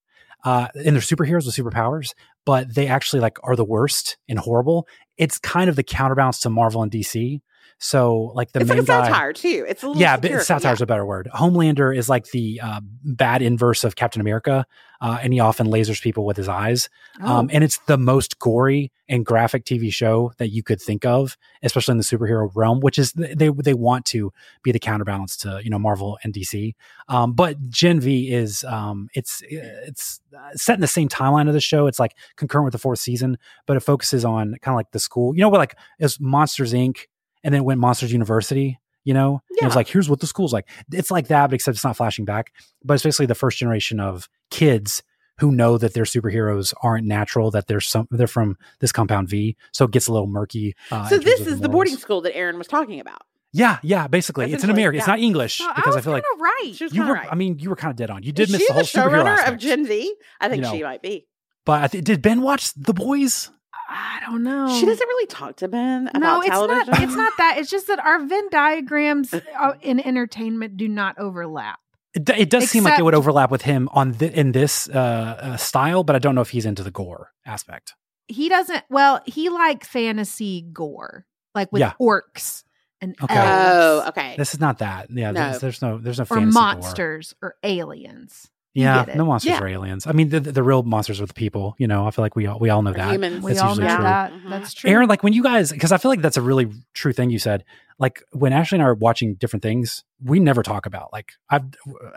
[0.45, 2.15] uh, and they're superheroes with superpowers,
[2.47, 4.87] but they actually like are the worst and horrible.
[5.19, 7.43] It's kind of the counterbalance to Marvel and DC.
[7.79, 9.67] So like the it's main like a guy, satire too.
[9.69, 10.85] It's a little yeah, but satirical, satire is yeah.
[10.85, 11.29] a better word.
[11.35, 14.65] Homelander is like the uh, bad inverse of Captain America,
[15.03, 16.89] uh, and he often lasers people with his eyes.
[17.21, 17.41] Oh.
[17.41, 21.37] Um, and it's the most gory and graphic TV show that you could think of,
[21.63, 25.61] especially in the superhero realm, which is they they want to be the counterbalance to
[25.63, 26.75] you know Marvel and DC.
[27.09, 31.53] Um, but Gen V is um, it's it's uh, set in the same timeline of
[31.53, 31.89] the show.
[31.89, 33.37] It's like concurrent with the fourth season,
[33.67, 35.35] but it focuses on kind of like the school.
[35.35, 37.01] You know, where like it's Monsters Inc.
[37.47, 38.79] and then went Monsters University.
[39.05, 39.67] You know, And Yeah.
[39.69, 40.69] it's like here's what the school's like.
[40.93, 42.53] It's like that, but except it's not flashing back.
[42.85, 45.05] But it's basically the first generation of kids
[45.39, 49.57] who know that their superheroes aren't natural, that they're some they're from this compound V.
[49.71, 50.75] So it gets a little murky.
[50.91, 53.23] Uh, So this is the boarding school that Erin was talking about.
[53.53, 54.09] Yeah, yeah.
[54.09, 54.99] Basically, it's in America.
[54.99, 56.73] It's not English So because I, was feel like right.
[56.75, 57.15] She was you were.
[57.15, 57.29] right.
[57.31, 58.23] I mean, you were kind of dead on.
[58.25, 59.59] You did Is miss the whole superhero showrunner of.
[59.59, 60.15] Gen Z?
[60.41, 61.27] I think You she might be.
[61.65, 63.51] but I th- did Ben watch The Boys?
[63.89, 64.69] I don't know.
[64.79, 66.87] She doesn't really talk to Ben about no, it's television.
[66.93, 67.03] not.
[67.03, 67.59] It's not that.
[67.59, 71.79] It's just that our Venn diagrams uh, in entertainment do not overlap.
[72.15, 74.93] It, it does seem like it would overlap with him on th- in this uh,
[74.93, 77.95] uh, style, but I don't know if he's into the gore aspect.
[78.29, 78.83] He doesn't.
[78.91, 81.93] Well, he like fantasy gore, like with Yeah.
[82.01, 82.65] orcs
[83.01, 83.35] and Okay.
[83.37, 84.35] Oh, okay.
[84.37, 85.11] This is not that.
[85.11, 85.41] Yeah, No.
[85.51, 86.63] there's, there's no there's no or fantasy gore.
[86.63, 88.51] monsters or aliens.
[88.77, 89.61] You Yeah, get no monsters Yeah.
[89.63, 90.07] or aliens.
[90.07, 91.75] I mean, the, the real monsters are the people.
[91.79, 93.15] You know, I feel like we all we all know that.
[93.15, 93.43] humans.
[93.43, 94.05] We That's all usually know true.
[94.05, 94.33] that.
[94.33, 94.51] Mhm.
[94.51, 94.91] That's true.
[94.91, 97.39] Erin, like when you guys, because I feel like that's a really true thing you
[97.39, 97.65] said.
[97.99, 101.65] Like when Ashley and I are watching different things, we never talk about like I've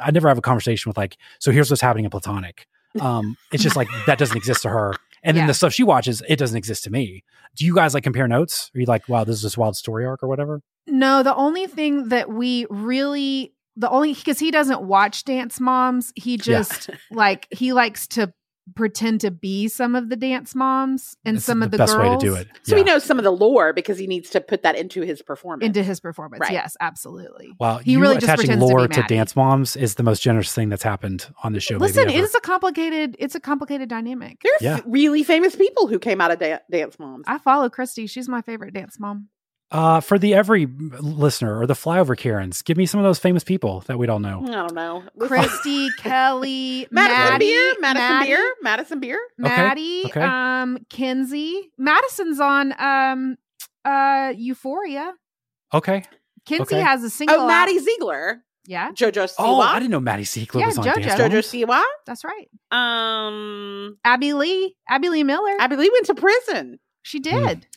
[0.02, 2.68] I never have a conversation with like so here's what's happening in Platonic.
[3.00, 4.94] Um, it's just like that doesn't exist to her,
[5.24, 5.48] and then Yeah.
[5.48, 7.24] the stuff she watches it doesn't exist to me.
[7.56, 8.70] Do you guys like compare notes?
[8.76, 10.62] Are you like, wow, this is this wild story arc or whatever?
[10.88, 16.14] No, the only thing that we really the only because he doesn't watch Dance Moms,
[16.16, 18.32] he just like he likes to
[18.76, 22.08] pretend to be some of the dance moms and It's some of the best girls
[22.08, 22.48] way to do it.
[22.62, 22.78] So Yeah.
[22.78, 25.66] he knows some of the lore because he needs to put that into his performance.
[25.66, 26.42] into his performance.
[26.42, 26.52] Right.
[26.52, 27.50] Yes, absolutely.
[27.60, 29.16] Wow, he you really just attaching pretends to lore be to, Maddie.
[29.16, 31.78] Dance Moms is the most generous thing that's happened on the show.
[31.78, 33.16] Listen, it is a complicated.
[33.18, 34.42] It's a complicated dynamic.
[34.44, 34.82] There's Yeah.
[34.86, 37.24] really famous people who came out of da- Dance Moms.
[37.28, 38.06] I follow Christy.
[38.06, 39.30] She's my favorite dance mom.
[39.72, 43.44] Uh, for the every listener or the flyover Karens, give me some of those famous
[43.44, 44.42] people that we'd all know.
[44.44, 45.04] I don't know.
[45.20, 49.20] Christy, Kelly, Madison Maddie, Beer, Madison Maddie, Beer, Madison Beer.
[49.38, 50.22] Maddie, okay.
[50.22, 51.70] um, Kenzie.
[51.78, 53.38] Madison's on um
[53.86, 55.14] uh Euphoria.
[55.72, 56.04] Okay.
[56.48, 56.80] Kenzie Okay.
[56.82, 57.36] has a single.
[57.38, 60.80] Oh, out- Maddie Ziegler, Yeah, JoJo Siwa, Oh, I didn't know Maddie Ziegler Yeah, was
[60.80, 60.96] on JoJo.
[60.96, 61.80] Dance JoJo Moms.
[61.80, 61.84] Siwa.
[62.08, 62.50] that's right.
[62.72, 65.56] Um, Abby Lee, Abby Lee Miller.
[65.60, 66.80] Abby Lee went to prison.
[67.04, 67.46] she Hmm.
[67.46, 67.68] did,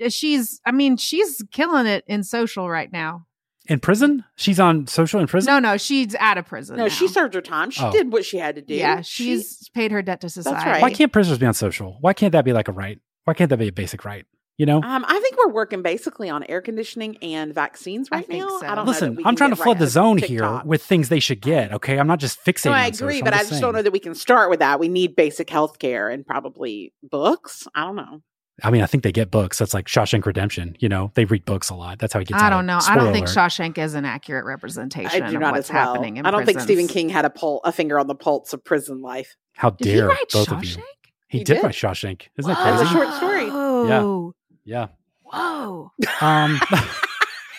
[0.00, 0.60] and she's.
[0.66, 3.26] I mean, she's killing it in social right now.
[3.68, 4.24] In prison?
[4.36, 5.52] She's on social in prison?
[5.54, 6.76] No, no, she's out of prison.
[6.76, 6.88] No, now.
[6.88, 7.70] she served her time.
[7.70, 7.92] She Oh.
[7.92, 8.74] did what she had to do.
[8.74, 10.68] Yeah, She- she's paid her debt to society.
[10.68, 10.82] right.
[10.82, 11.96] Why can't prisoners be on social?
[12.00, 12.98] Why can't that be like a right?
[13.24, 14.26] Why can't that be a basic right?
[14.58, 14.82] You know?
[14.82, 18.58] Um, I think we're working basically on air conditioning and vaccines I right think now.
[18.60, 18.66] so.
[18.66, 20.28] i don't listen i'm trying to flood right the zone TikTok.
[20.62, 21.72] here with things they should get.
[21.72, 22.66] Okay, I'm not just fixating.
[22.66, 23.24] No, I agree, social.
[23.24, 24.78] but I'm I just don't know that we can start with that.
[24.80, 27.66] We need basic health care and probably books.
[27.76, 28.22] I don't know.
[28.64, 29.58] I mean, I think they get books.
[29.58, 30.76] That's like Shawshank Redemption.
[30.78, 31.98] You know, they read books a lot.
[31.98, 32.40] That's how he gets.
[32.42, 32.78] I don't of- know.
[32.92, 33.36] I don't think alert.
[33.36, 35.92] Shawshank is an accurate representation I do of not what's as well.
[35.94, 36.86] happening in I don't think Stephen.
[36.88, 39.36] King had a pul- a finger on the pulse of prison life.
[39.54, 40.76] How Did he dare write both of you?
[40.76, 40.82] Shawshank?
[41.28, 41.62] He, He did, did.
[41.64, 42.28] write Shawshank.
[42.38, 43.50] Isn't that That's a short story.
[43.50, 44.34] Whoa.
[44.64, 44.88] Yeah.
[45.24, 45.90] Whoa.
[46.20, 46.60] Um,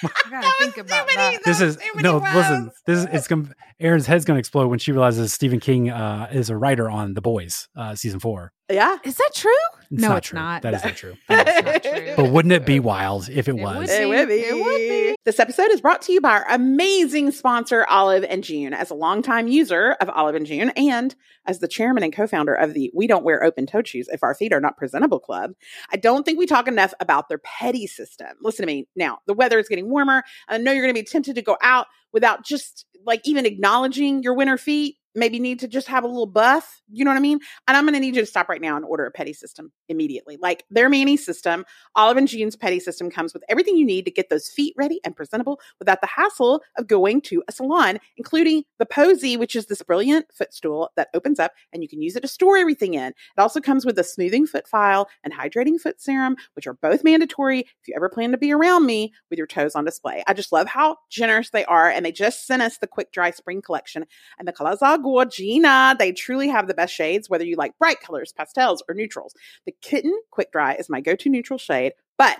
[0.05, 1.39] I gotta think about that.
[1.45, 2.17] this is no.
[2.17, 3.49] Listen, this is it's gonna.
[3.79, 7.21] Erin's head's gonna explode when she realizes Stephen King uh, is a writer on The
[7.21, 8.51] Boys, uh, season four.
[8.69, 8.97] Yeah.
[9.05, 9.51] Is that true?
[9.91, 10.39] It's no, not it's true.
[10.39, 10.61] not.
[10.63, 11.15] That is not true.
[11.27, 12.13] That's not true.
[12.15, 13.89] But wouldn't it be wild if it, It was?
[13.89, 14.33] would It would be.
[14.35, 15.15] It would be.
[15.25, 18.73] This episode is brought to you by our amazing sponsor, Olive and June.
[18.73, 21.15] As a longtime user of Olive and June and
[21.45, 24.35] as the chairman and co-founder of the We Don't Wear Open Toed Shoes If Our
[24.35, 25.51] Feet Are Not Presentable Club,
[25.91, 28.27] I don't think we talk enough about their petty system.
[28.41, 28.87] Listen to me.
[28.95, 30.23] Now, the weather is getting warmer.
[30.47, 34.23] I know you're going to be tempted to go out without just like even acknowledging
[34.23, 34.97] your winter feet.
[35.15, 36.81] Maybe need to just have a little buff.
[36.91, 37.39] You know what I mean?
[37.67, 39.71] And I'm going to need you to stop right now and order a petty system
[39.87, 40.37] immediately.
[40.41, 44.11] Like their Manny system, Olive and June's petty system comes with everything you need to
[44.11, 48.63] get those feet ready and presentable without the hassle of going to a salon, including
[48.79, 52.21] the Posy, which is this brilliant footstool that opens up and you can use it
[52.21, 53.07] to store everything in.
[53.07, 57.03] It also comes with a smoothing foot file and hydrating foot serum, which are both
[57.03, 60.23] mandatory if you ever plan to be around me with your toes on display.
[60.27, 63.31] I just love how generous they are, and they just sent us the quick dry
[63.31, 64.05] spring collection,
[64.39, 65.97] and the are gorgina.
[65.97, 69.33] They truly have the best shades, whether you like bright colors, pastels, or neutrals.
[69.65, 72.39] The Kitten Quick Dry is my go to neutral shade, but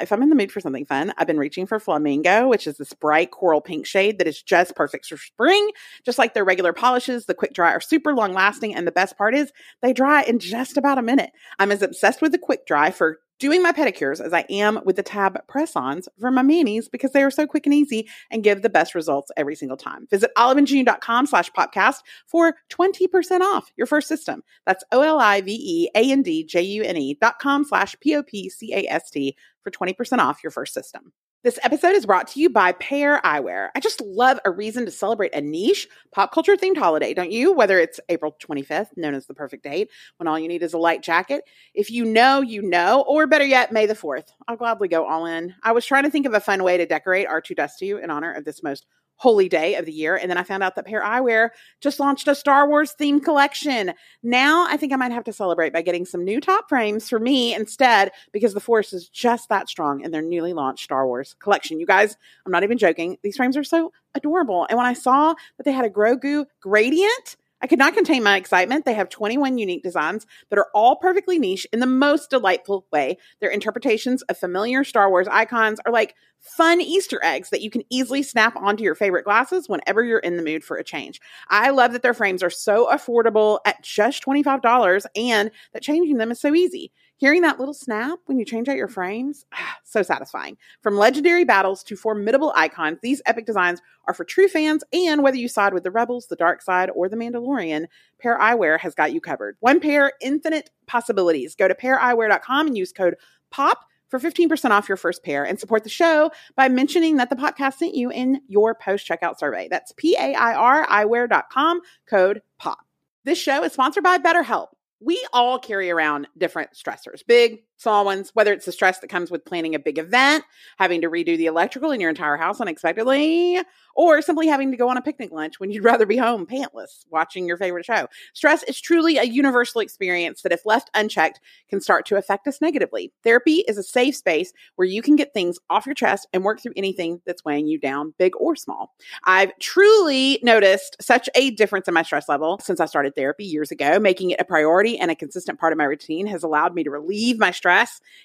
[0.00, 2.76] if I'm in the mood for something fun, I've been reaching for Flamingo, which is
[2.76, 5.70] this bright coral pink shade that is just perfect for spring.
[6.04, 8.74] Just like their regular polishes, the quick dry are super long lasting.
[8.74, 11.30] And the best part is they dry in just about a minute.
[11.58, 14.96] I'm as obsessed with the quick dry for doing my pedicures as I am with
[14.96, 18.42] the tab press ons for my manis because they are so quick and easy and
[18.42, 20.06] give the best results every single time.
[20.10, 24.42] Visit oliveandjune.com slash popcast for 20% off your first system.
[24.66, 27.64] That's O L I V E A N D J U N E dot com
[27.64, 31.12] slash P O P C A S T for 20% off your first system.
[31.44, 33.68] This episode is brought to you by Pair Eyewear.
[33.72, 37.52] I just love a reason to celebrate a niche pop culture themed holiday, don't you?
[37.52, 40.78] Whether it's April 25th, known as the perfect date, when all you need is a
[40.78, 41.44] light jacket.
[41.74, 44.32] If you know, you know, or better yet, May the 4th.
[44.48, 45.54] I'll gladly go all in.
[45.62, 47.98] I was trying to think of a fun way to decorate R2 Dust to you
[47.98, 48.86] in honor of this most
[49.18, 50.16] holy day of the year.
[50.16, 51.50] And then I found out that Pair Eyewear
[51.80, 53.92] just launched a Star Wars themed collection.
[54.22, 57.18] Now I think I might have to celebrate by getting some new top frames for
[57.18, 61.34] me instead because the force is just that strong in their newly launched Star Wars
[61.40, 61.80] collection.
[61.80, 63.18] You guys, I'm not even joking.
[63.22, 64.66] These frames are so adorable.
[64.70, 68.36] And when I saw that they had a Grogu gradient, I could not contain my
[68.36, 68.84] excitement.
[68.84, 73.18] They have 21 unique designs that are all perfectly niche in the most delightful way.
[73.40, 77.82] Their interpretations of familiar Star Wars icons are like fun Easter eggs that you can
[77.90, 81.20] easily snap onto your favorite glasses whenever you're in the mood for a change.
[81.48, 86.30] I love that their frames are so affordable at just $25 and that changing them
[86.30, 86.92] is so easy.
[87.18, 89.44] Hearing that little snap when you change out your frames,
[89.84, 90.56] so satisfying.
[90.82, 95.36] From legendary battles to formidable icons, these epic designs are for true fans, and whether
[95.36, 97.86] you side with the Rebels, the Dark Side, or the Mandalorian,
[98.20, 99.56] Pair Eyewear has got you covered.
[99.58, 101.56] One pair, infinite possibilities.
[101.56, 103.16] Go to paireyewear.com and use code
[103.50, 103.78] POP
[104.08, 107.74] for 15% off your first pair and support the show by mentioning that the podcast
[107.74, 109.66] sent you in your post checkout survey.
[109.68, 112.78] That's P A I R eyewear.com, code POP.
[113.24, 114.68] This show is sponsored by BetterHelp.
[115.00, 119.30] We all carry around different stressors, big, small ones, whether it's the stress that comes
[119.30, 120.44] with planning a big event,
[120.78, 123.60] having to redo the electrical in your entire house unexpectedly,
[123.94, 127.06] or simply having to go on a picnic lunch when you'd rather be home pantless
[127.08, 128.08] watching your favorite show.
[128.34, 132.60] Stress is truly a universal experience that, if left unchecked, can start to affect us
[132.60, 133.12] negatively.
[133.22, 136.60] Therapy is a safe space where you can get things off your chest and work
[136.60, 138.92] through anything that's weighing you down, big or small.
[139.24, 143.70] I've truly noticed such a difference in my stress level since I started therapy years
[143.70, 144.00] ago.
[144.00, 146.90] Making it a priority and a consistent part of my routine has allowed me to
[146.90, 147.67] relieve my stress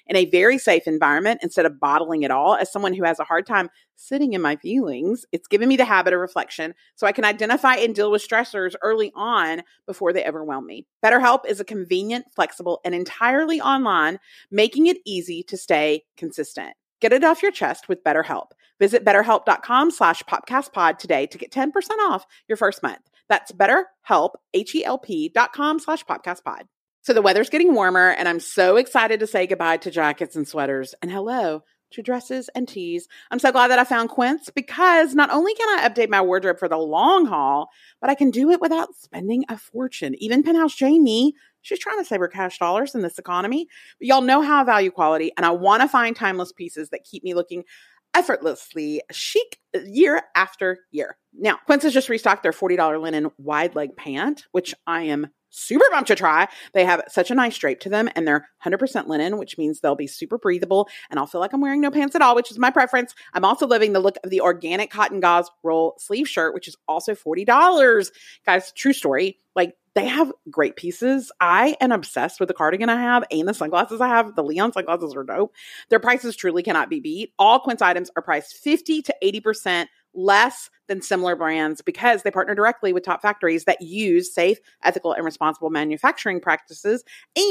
[0.06, 2.54] in a very safe environment instead of bottling it all.
[2.56, 5.84] As someone who has a hard time sitting in my feelings, it's given me the
[5.84, 10.24] habit of reflection so I can identify and deal with stressors early on before they
[10.24, 10.86] overwhelm me.
[11.04, 14.18] BetterHelp is a convenient, flexible, and entirely online,
[14.50, 16.74] making it easy to stay consistent.
[17.00, 18.52] Get it off your chest with BetterHelp.
[18.80, 21.70] Visit betterhelp.com slash podcastpod today to get 10%
[22.06, 23.10] off your first month.
[23.28, 26.62] That's betterhelp, H-E-L-P dot com slash podcastpod.
[27.04, 30.48] So the weather's getting warmer, and I'm so excited to say goodbye to jackets and
[30.48, 33.08] sweaters and hello to dresses and tees.
[33.30, 36.58] I'm so glad that I found Quince because not only can I update my wardrobe
[36.58, 37.68] for the long haul,
[38.00, 40.14] but I can do it without spending a fortune.
[40.16, 43.68] Even Penthouse Jamie, she's trying to save her cash dollars in this economy.
[43.98, 47.04] But y'all know how I value quality, and I want to find timeless pieces that
[47.04, 47.64] keep me looking
[48.14, 51.18] effortlessly chic year after year.
[51.34, 55.84] Now, Quince has just restocked their $40 linen wide leg pant, which I am super
[55.92, 56.48] pumped to try.
[56.72, 59.94] They have such a nice drape to them and they're 100% linen, which means they'll
[59.94, 62.58] be super breathable and I'll feel like I'm wearing no pants at all, which is
[62.58, 63.14] my preference.
[63.32, 66.76] I'm also loving the look of the organic cotton gauze roll sleeve shirt, which is
[66.88, 68.10] also $40.
[68.44, 69.38] Guys, true story.
[69.54, 71.30] Like they have great pieces.
[71.40, 74.34] I am obsessed with the cardigan I have and the sunglasses I have.
[74.34, 75.54] The Leon sunglasses are dope.
[75.88, 77.32] Their prices truly cannot be beat.
[77.38, 82.54] All Quince items are priced 50 to 80% less than similar brands because they partner
[82.54, 87.04] directly with top factories that use safe, ethical, and responsible manufacturing practices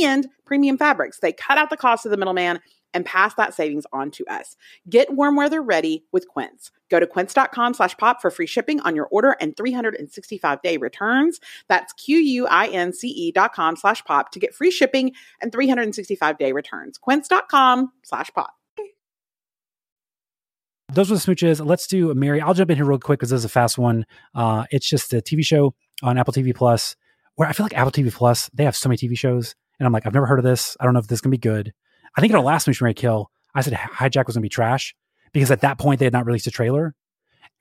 [0.04, 1.20] and premium fabrics.
[1.20, 2.60] They cut out the cost of the middleman
[2.94, 4.56] and pass that savings on to us.
[4.90, 6.72] Get warm weather ready with Quince.
[6.90, 11.40] Go to quince.com slash pop for free shipping on your order and 365 day returns.
[11.68, 16.98] That's Q-U-I-N-C-E dot com slash pop to get free shipping and 365 day returns.
[16.98, 18.54] Quince.com slash pop.
[20.94, 21.66] Those were the smooches.
[21.66, 22.40] Let's do Marry.
[22.40, 24.06] I'll jump in here real quick because this is a fast one.
[24.36, 26.96] Uh, it's just a TV show on Apple TV Plus
[27.36, 29.56] where I feel like Apple TV Plus, they have so many TV shows.
[29.80, 30.78] And I'm like, I've never heard of this.
[30.80, 31.74] I don't know if this is going to be good.
[32.16, 34.50] I think in our last Smooch Marry Kill, I said Hijack was going to be
[34.50, 34.94] trash
[35.32, 36.94] because at that point they had not released a trailer.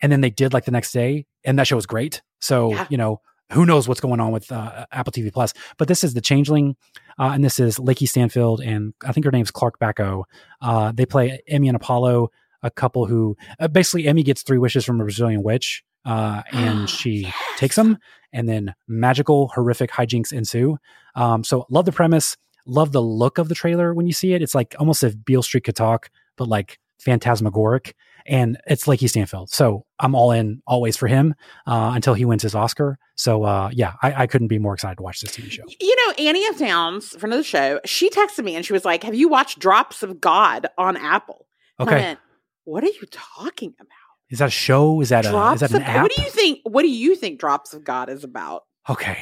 [0.02, 2.20] And then they did like the next day, and that show was great.
[2.40, 2.86] So, Yeah.
[2.90, 3.20] you know,
[3.52, 5.54] who knows what's going on with uh, Apple TV Plus.
[5.78, 6.76] But this is The Changeling,
[7.18, 10.24] uh, and this is Lakeith Stanfield, and I think her name's Clark Backo.
[10.60, 12.30] Uh, they play Emmy and Apollo,
[12.62, 16.88] a couple who uh, basically Emmy gets three wishes from a Brazilian witch, uh, and
[16.98, 17.98] she takes them,
[18.32, 20.78] and then magical, horrific hijinks ensue.
[21.14, 24.42] Um, so love the premise, love the look of the trailer when you see it.
[24.42, 27.94] It's like almost if Beale Street could talk, but like phantasmagoric.
[28.26, 29.50] and it's Lakeith Stanfield.
[29.50, 31.34] So I'm all in always for him
[31.66, 32.98] uh, until he wins his Oscar.
[33.16, 35.64] So uh, yeah, I, I couldn't be more excited to watch this TV show.
[35.80, 36.58] You know, Annie F.
[36.58, 39.58] Downs, friend of the show, she texted me and she was like, "Have you watched
[39.58, 41.46] Drops of God on Apple?"
[41.80, 42.16] Okay,
[42.64, 43.88] what are you talking about?
[44.32, 45.00] is that a show?
[45.02, 46.02] Is that a is that an of, app?
[46.02, 46.60] What do you think?
[46.64, 48.64] What do you think Drops of God is about?
[48.88, 49.18] Okay.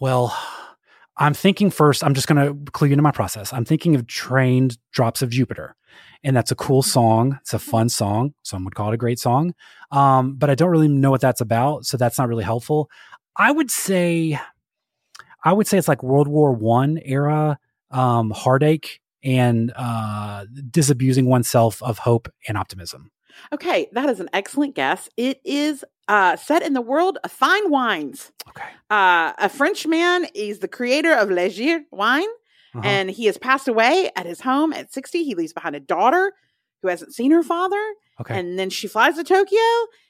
[0.00, 0.36] Well,
[1.16, 3.52] I'm thinking first, I'm just going to clue you into my process.
[3.52, 5.74] I'm thinking of Train's Drops of Jupiter.
[6.24, 7.38] And that's a cool song.
[7.40, 8.34] It's a fun song.
[8.44, 9.52] Some would call it a great song.
[9.90, 11.84] Um, but I don't really know what that's about.
[11.84, 12.88] So that's not really helpful.
[13.36, 14.38] I would say,
[15.44, 17.58] I would say it's like World War One era
[17.90, 23.10] um, heartache and uh, disabusing oneself of hope and optimism.
[23.52, 25.08] Okay, that is an excellent guess.
[25.16, 28.30] It is uh, set in the world of fine wines.
[28.48, 28.64] Okay.
[28.90, 32.28] Uh, a Frenchman is the creator of Leger wine,
[32.74, 32.82] Uh-huh.
[32.84, 35.24] and he has passed away at his home at 60.
[35.24, 36.32] He leaves behind a daughter
[36.82, 37.82] who hasn't seen her father.
[38.20, 38.38] okay.
[38.38, 39.60] And then she flies to Tokyo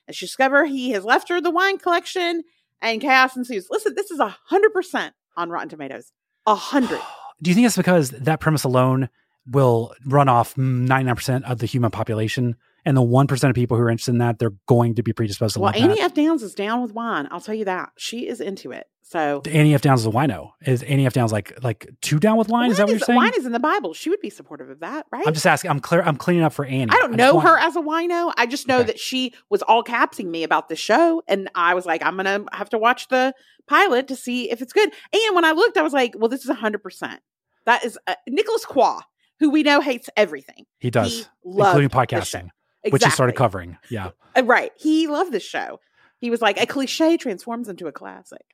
[0.09, 2.43] and she discovers he has left her the wine collection
[2.81, 3.69] and chaos ensues.
[3.71, 6.13] Listen, this is a hundred percent on Rotten Tomatoes.
[6.47, 7.01] A hundred.
[7.43, 9.09] Do you think it's because that premise alone
[9.51, 13.91] will run off 99% of the human population and the 1% of people who are
[13.91, 15.99] interested in that, they're going to be predisposed to Well, Annie that?
[16.01, 16.15] F.
[16.15, 17.29] Downs is down with wine.
[17.31, 17.91] I'll tell you that.
[17.97, 18.87] She is into it.
[19.05, 19.83] So Annie F.
[19.83, 20.53] Downs is a wino.
[20.65, 21.13] Is Annie F.
[21.13, 22.71] Downs like like two down with wine?
[22.71, 23.17] is that what you're saying?
[23.19, 23.93] Wine is in the Bible.
[23.93, 25.27] She would be supportive of that, right?
[25.27, 25.71] I'm just asking.
[25.71, 26.01] I'm clear.
[26.01, 26.91] I'm cleaning up for Annie.
[26.91, 28.33] I don't just know want- her as a wino.
[28.39, 28.87] I just know Okay.
[28.87, 32.45] that she was all capsing me about the show, and I was like, I'm gonna
[32.53, 33.35] have to watch the
[33.67, 34.91] pilot to see if it's good.
[35.13, 37.21] And when I looked, I was like, well, this is hundred percent.
[37.67, 39.01] That is uh, Nicholas Quah,
[39.41, 42.49] who we know hates everything, He does, He including podcasting,
[42.91, 43.79] which he started covering.
[43.91, 44.11] Yeah.
[44.37, 44.73] Uh, right.
[44.79, 45.81] He loved this show.
[46.19, 48.45] He was like, a cliche transforms into a classic.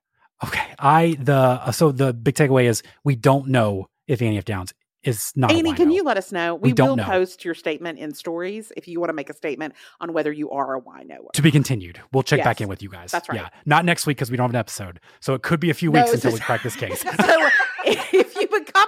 [0.44, 0.64] Okay.
[0.78, 4.44] I the uh, so the big takeaway is we don't know if Annie F.
[4.44, 5.50] Downs is not.
[5.50, 6.54] a Annie, can you let us know?
[6.54, 7.04] We We, don't will know.
[7.04, 10.50] post your statement in stories if you want to make a statement on whether you
[10.50, 11.30] are a wino.
[11.34, 12.00] to be continued.
[12.12, 13.10] We'll check back in with you guys.
[13.12, 13.40] That's right.
[13.40, 15.74] Yeah, not next week because we don't have an episode, so it could be a
[15.74, 17.00] few No, weeks until we crack this case.
[17.02, 17.48] so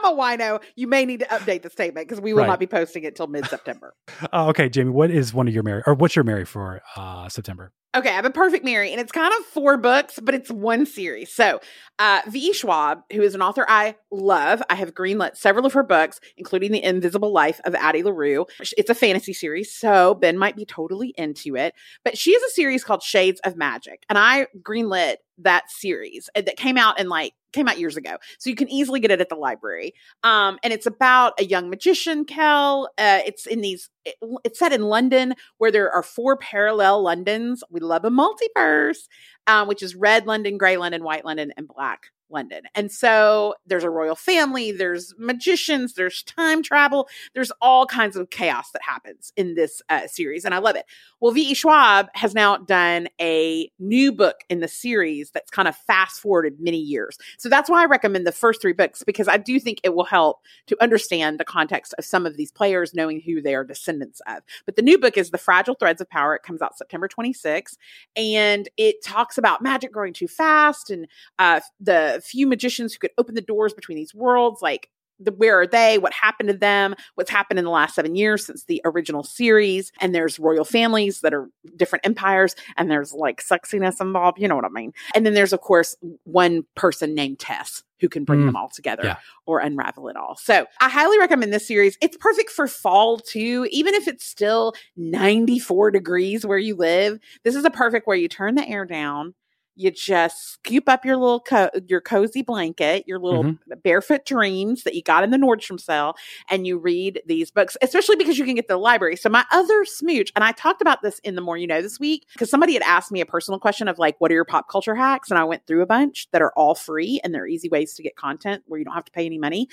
[0.01, 2.47] become a wino, you may need to update the statement because we will Right.
[2.49, 3.95] not be posting it till mid September.
[4.33, 7.29] Oh, okay, Jamie, what is one of your Marry or what's your Marry for uh
[7.29, 7.73] September?
[7.97, 10.87] Okay, I have a perfect Marry, and it's kind of four books, but it's one
[10.87, 11.33] series.
[11.33, 11.61] So,
[11.99, 12.53] uh, V.
[12.53, 16.71] Schwab, who is an author I love, I have greenlit several of her books, including
[16.71, 18.47] The Invisible Life of Addie LaRue.
[18.79, 21.75] It's a fantasy series, so Ben might be totally into it.
[22.05, 26.43] But she has a series called Shades of Magic, and I greenlit that series uh,
[26.43, 29.21] that came out in like came out years ago so you can easily get it
[29.21, 29.95] at the library.
[30.23, 32.89] Um and it's about a young magician Kell.
[32.99, 37.63] Uh it's in these it- it's set in london where there are four parallel Londons.
[37.71, 39.09] We love a multiverse,
[39.47, 42.63] um, which is red London, gray London, white London, and black London.
[42.75, 48.31] And so there's a royal family, there's magicians, there's time travel, there's all kinds of
[48.31, 50.87] chaos that happens in this uh, series, and I love it.
[51.21, 51.55] Well, V.E.
[51.55, 56.61] Schwab has now done a new book in the series that's kind of fast forwarded
[56.61, 57.19] many years.
[57.39, 60.05] So that's why I recommend the first three books because I do think it will
[60.05, 64.21] help to understand the context of some of these players, knowing who they are descendants
[64.27, 64.43] of.
[64.67, 66.35] But the new book is The Fragile Threads of Power.
[66.35, 67.77] It comes out September 26th,
[68.17, 71.07] and it talks about magic growing too fast and
[71.39, 74.91] uh, the few magicians who could open the doors between these worlds, like
[75.23, 75.99] the, where are they?
[75.99, 76.95] What happened to them?
[77.15, 79.93] What's happened in the last seven years since the original series?
[80.01, 84.39] And there's royal families that are different empires, and there's like sexiness involved.
[84.41, 84.93] You know what I mean?
[85.15, 85.95] And then there's, of course,
[86.25, 88.47] one person named Tess who can bring Mm.
[88.47, 89.17] them all together Yeah.
[89.45, 90.35] or unravel it all.
[90.37, 91.99] So I highly recommend this series.
[92.01, 97.19] It's perfect for fall too, even if it's still 94 degrees where you live.
[97.45, 99.35] This is a perfect where you turn the air down.
[99.77, 103.79] You just scoop up your little co- your cozy blanket, your little Mm-hmm.
[103.83, 106.15] barefoot dreams that you got in the Nordstrom sale,
[106.51, 109.17] and you read these books, especially because you can get the library.
[109.17, 111.99] So my other smooch, and I talked about this in the more you know this
[111.99, 114.69] week because somebody had asked me a personal question of like, what are your pop
[114.69, 115.31] culture hacks?
[115.31, 118.03] And I went through a bunch that are all free and they're easy ways to
[118.03, 119.69] get content where you don't have to pay any money.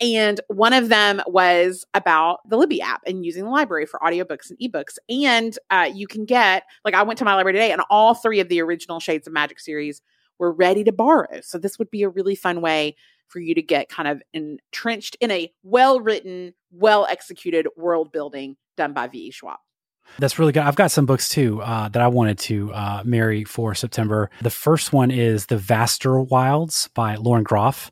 [0.00, 4.50] And one of them was about the Libby app and using the library for audiobooks
[4.50, 4.96] and ebooks.
[5.08, 8.40] And uh, you can get, like, I went to my library today and all three
[8.40, 10.02] of the original Shades of Magic series
[10.38, 11.40] were ready to borrow.
[11.42, 12.96] So this would be a really fun way
[13.28, 18.56] for you to get kind of entrenched in a well written, well executed world building
[18.76, 19.30] done by V.E.
[19.30, 19.58] Schwab.
[20.18, 20.64] That's really good.
[20.64, 24.30] I've got some books too uh, that I wanted to uh, marry for September.
[24.42, 27.90] The first one is The Vaster Wilds by Lauren Groff.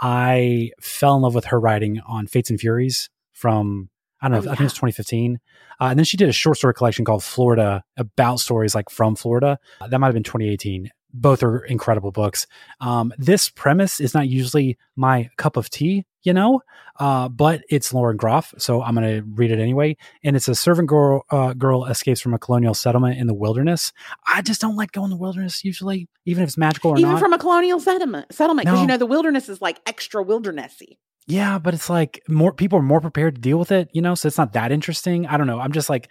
[0.00, 3.90] I fell in love with her writing on Fates and Furies from
[4.22, 4.50] I don't know.
[4.50, 5.38] Oh, I think it's 2015.
[5.80, 9.16] Uh, and then she did a short story collection called Florida about stories like from
[9.16, 9.58] Florida.
[9.88, 10.90] That might have been 2018.
[11.12, 12.46] Both are incredible books.
[12.80, 16.60] Um, this premise is not usually my cup of tea, you know,
[16.98, 19.96] uh, but it's Lauren Groff, so I'm going to read it anyway.
[20.22, 23.92] And it's a servant girl uh, girl escapes from a colonial settlement in the wilderness.
[24.26, 27.12] I just don't like going to the wilderness usually, even if it's magical or Even
[27.12, 27.20] not.
[27.20, 28.82] from a colonial settlement, settlement, because No.
[28.82, 30.98] you know the wilderness is like extra wildernessy.
[31.26, 34.14] Yeah, but it's like more people are more prepared to deal with it, you know,
[34.14, 35.26] so it's not that interesting.
[35.26, 35.60] I don't know.
[35.60, 36.08] I'm just like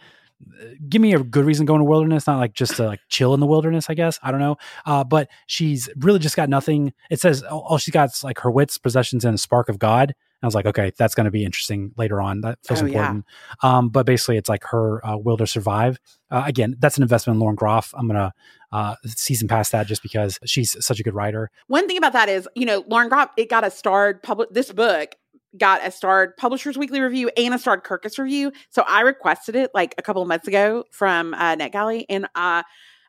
[0.88, 2.86] give me a good reason going to go in the wilderness, not like just to
[2.86, 4.20] like chill in the wilderness, I guess.
[4.24, 4.58] I don't know.
[4.86, 6.94] Uh, but she's really just got nothing.
[7.10, 10.10] It says all she's got is like her wits, possessions, and a spark of God.
[10.10, 12.42] And I was like, okay, that's going to be interesting later on.
[12.42, 12.92] That feels Oh, yeah.
[13.00, 13.26] important.
[13.62, 16.00] Um, but basically, it's like her uh, will to survive.
[16.32, 17.94] Uh, again, that's an investment in Lauren Groff.
[17.98, 18.34] I'm gonna
[18.72, 21.52] uh, season past that just because she's such a good writer.
[21.68, 24.50] One thing about that is, you know, Lauren Groff, it got a starred public.
[24.54, 25.16] This book
[25.58, 28.52] got a starred Publishers Weekly review and a starred Kirkus review.
[28.70, 32.64] So I requested it like a couple of months ago from uh, NetGalley, and uh,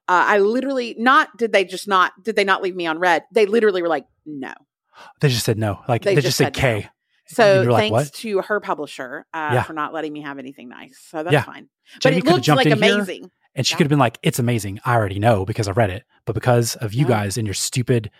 [0.08, 3.24] uh, I literally not did they just not did they not leave me on red?
[3.32, 4.52] They literally were like, no.
[5.20, 6.60] They just said no, like they, They just, just said no.
[6.60, 6.74] K.
[6.82, 8.12] And So like, thanks what?
[8.14, 9.62] to her publisher uh, Yeah.
[9.62, 10.98] for not letting me have anything nice.
[11.10, 11.42] So that's Yeah.
[11.44, 11.68] fine.
[11.94, 13.30] But Jamie it coulda looked jumped like in here amazing.
[13.54, 13.78] And she Yeah.
[13.78, 14.80] could have been like, it's amazing.
[14.84, 16.04] I already know because I read it.
[16.24, 17.08] But because of you No.
[17.10, 18.10] guys and your stupid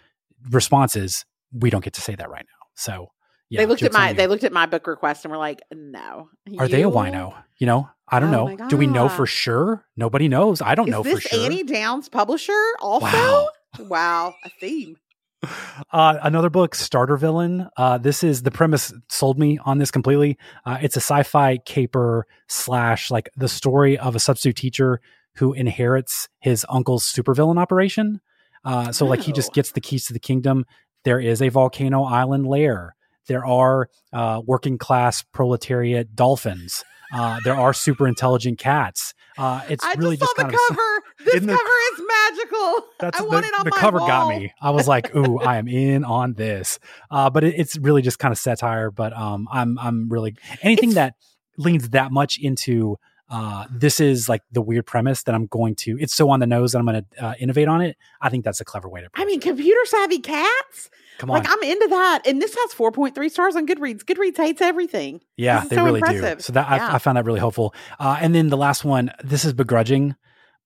[0.49, 2.67] responses, we don't get to say that right now.
[2.77, 3.09] So
[3.51, 6.29] yeah, they looked at my they looked at my book request and were like, no.
[6.59, 7.35] Are they a wino?
[7.59, 8.69] You know, I don't Oh know.
[8.69, 9.85] Do we know for sure?
[9.97, 10.63] Nobody knows.
[10.63, 11.17] I don't Is know for sure.
[11.19, 13.07] Is this Annie Downs publisher also?
[13.07, 13.49] Wow.
[13.81, 14.97] Wow, a theme.
[15.93, 17.67] Uh, another book, Starter Villain.
[17.77, 20.37] Uh, this is the premise sold me on this completely.
[20.67, 25.01] Uh, it's a sci-fi caper slash like the story of a substitute teacher
[25.37, 28.21] who inherits his uncle's supervillain operation.
[28.65, 29.55] Uh, so like he just Oh.
[29.55, 30.65] gets the keys to the kingdom.
[31.05, 32.95] There is a volcano island lair.
[33.31, 36.83] There are uh, working class proletariat dolphins.
[37.15, 39.15] Uh, there are super intelligent cats.
[39.39, 41.03] Uh, it's I really just just, saw kind the of cover.
[41.25, 42.87] This in the- cover is magical.
[42.99, 44.53] that's I the, want it on the my cover got me.
[44.61, 46.79] I was like, "Ooh, I am in on this."
[47.11, 48.91] Uh, but it, it's really just kind of satire.
[48.91, 51.15] But um, I'm I'm really anything It's- that
[51.57, 52.97] leans that much into
[53.31, 55.97] uh, this is like the weird premise that I'm going to.
[56.01, 57.97] It's so on the nose that I'm going to uh, innovate on it.
[58.21, 59.09] I think that's a clever way to.
[59.15, 59.43] I mean, it.
[59.43, 60.91] computer savvy cats.
[61.19, 64.03] come on, Like I'm into that, and this has 4.3 stars on Goodreads.
[64.05, 65.21] Goodreads hates everything.
[65.37, 66.41] yeah, they so really do.
[66.41, 66.95] So that I, Yeah.
[66.95, 67.75] I found that really helpful.
[67.99, 70.17] Uh, and then the last one, this is begrudging,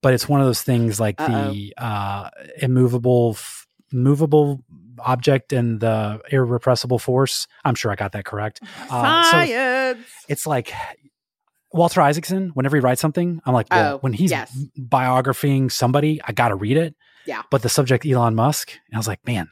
[0.01, 2.31] but it's one of those things like the uh,
[2.63, 4.63] immovable, f- movable
[5.01, 7.47] object and the irrepressible force.
[7.65, 8.61] I'm sure I got that correct.
[8.91, 9.99] Uh, so- Science.
[10.29, 10.73] it's like
[11.75, 14.57] Walter Isaacson, whenever he writes something, I'm like, well, Oh, when he's yes.
[14.77, 16.95] biographying somebody, I got to read it.
[17.27, 17.43] Yeah.
[17.51, 19.49] But the subject, Elon Musk, and I was like, man,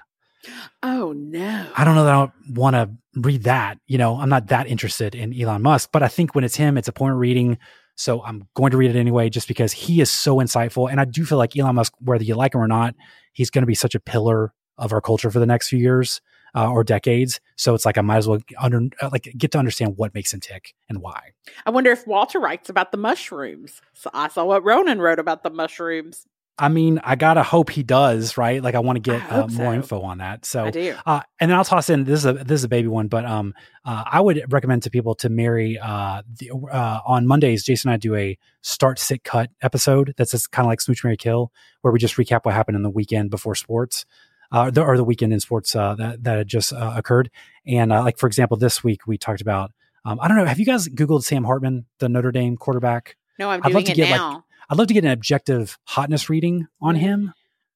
[0.83, 1.67] oh no.
[1.77, 3.79] I don't know that I want to read that.
[3.87, 6.77] You know, I'm not that interested in Elon Musk, but I think when it's him,
[6.79, 7.59] it's a point of reading.
[7.95, 10.91] So I'm going to read it anyway, just because he is so insightful.
[10.91, 12.95] And I do feel like Elon Musk, whether you like him or not,
[13.33, 16.21] he's going to be such a pillar of our culture for the next few years
[16.55, 17.41] uh, or decades.
[17.57, 20.33] So it's like I might as well under, uh, like get to understand what makes
[20.33, 21.31] him tick and why.
[21.65, 23.81] I wonder if Walter writes about the mushrooms.
[23.95, 26.27] So I saw what Ronan wrote about the mushrooms.
[26.59, 28.63] I mean, I gotta hope he does, right?
[28.63, 29.73] Like, I want to get uh, more so.
[29.73, 30.45] info on that.
[30.45, 30.95] So, I do.
[31.07, 33.25] uh, and then I'll toss in this is a this is a baby one, but
[33.25, 33.55] um,
[33.87, 37.65] uh, I would recommend to people to marry uh, the, uh on Mondays.
[37.65, 41.17] Jason and I do a start sit cut episode that's kind of like Smooch Marry
[41.17, 41.51] Kill,
[41.81, 44.05] where we just recap what happened in the weekend before sports.
[44.53, 47.31] Uh, the, or the weekend in sports uh, that that had just uh, occurred,
[47.67, 49.73] and uh, like for example, this week we talked about.
[50.05, 50.45] Um, I don't know.
[50.45, 53.17] Have you guys Googled Sam Hartman, the Notre Dame quarterback?
[53.39, 54.45] No, I'm I'd love doing to it get, like, now.
[54.69, 57.33] I'd love to get an objective hotness reading on him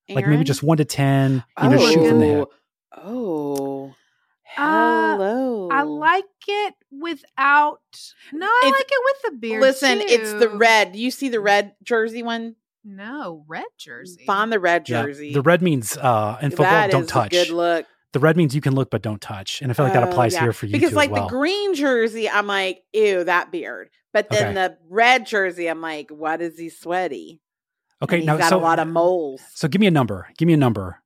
[0.08, 1.90] like maybe just one to ten, you know, Oh.
[1.92, 2.48] shoot from the hip.
[2.96, 3.94] Oh.
[4.56, 5.68] Uh, Hello.
[5.70, 7.80] I like it without.
[8.32, 9.60] No, I It's- like it with the beard.
[9.62, 10.96] Listen, it's the red.
[10.96, 12.56] You see the red jersey one?
[12.88, 14.24] No, red jersey.
[14.26, 15.32] Find the red Yeah, jersey.
[15.32, 17.30] the red means uh, in football, That don't is a touch.
[17.32, 17.84] good look.
[18.12, 20.08] The red means you can look but don't touch, and I feel like that Oh,
[20.10, 20.42] applies yeah.
[20.42, 21.24] here for you because too like as well.
[21.24, 23.90] the green jersey, I'm like, ew, that beard.
[24.12, 24.68] But then Okay.
[24.68, 27.40] the red jersey, I'm like, what is he sweaty?
[28.00, 29.42] And okay, he's now got so a lot of moles.
[29.54, 30.28] so give me a number.
[30.38, 31.02] Give me a number.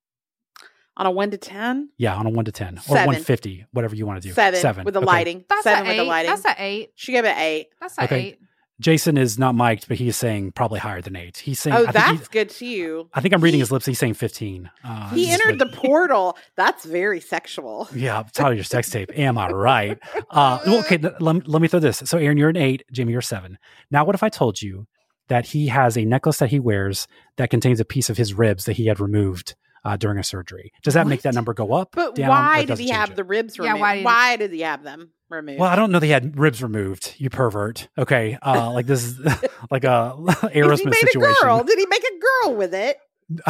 [0.97, 3.97] On a one to ten, Yeah, on a one to ten or one fifty, whatever
[3.97, 4.35] you want to do.
[4.35, 5.07] seven, Seven with the Okay.
[5.07, 5.45] lighting.
[5.49, 5.97] That's seven a with eight.
[5.97, 6.31] the lighting.
[6.31, 6.91] That's a eight.
[6.95, 7.69] she gave it eight.
[7.81, 8.21] That's a Okay.
[8.21, 8.39] eight.
[8.81, 11.37] Jason is not mic'd, but he's saying probably higher than eight.
[11.37, 11.77] He's saying.
[11.77, 13.09] Oh, I that's good too.
[13.15, 13.87] I think I'm reading He- his lips.
[13.87, 14.71] He's saying fifteen.
[14.83, 16.37] Uh, He entered the portal.
[16.57, 17.89] That's very sexual.
[17.95, 19.11] Yeah, of your sex tape.
[19.17, 19.99] Am I right?
[20.31, 21.99] Uh, well, okay, let, me- let me throw this.
[22.07, 22.83] So, Erin, you're an eight.
[22.91, 23.59] Jamie, you're seven.
[23.91, 24.87] Now, what if I told you
[25.29, 27.07] that he has a necklace that he wears
[27.37, 29.55] that contains a piece of his ribs that he had removed
[29.85, 30.73] uh, during a surgery?
[30.83, 31.91] Does that make that number go up?
[31.93, 33.17] But down, why did he have it?
[33.17, 33.81] the ribs Yeah, removed?
[33.81, 35.61] why did why, he- did he have them removed?
[35.61, 35.99] Well, I don't know.
[35.99, 37.15] They had ribs removed.
[37.19, 37.89] You pervert.
[37.99, 39.19] Okay, uh, like this is
[39.71, 41.35] like a Aerosmith situation.
[41.43, 42.97] a girl, did he make a girl with it?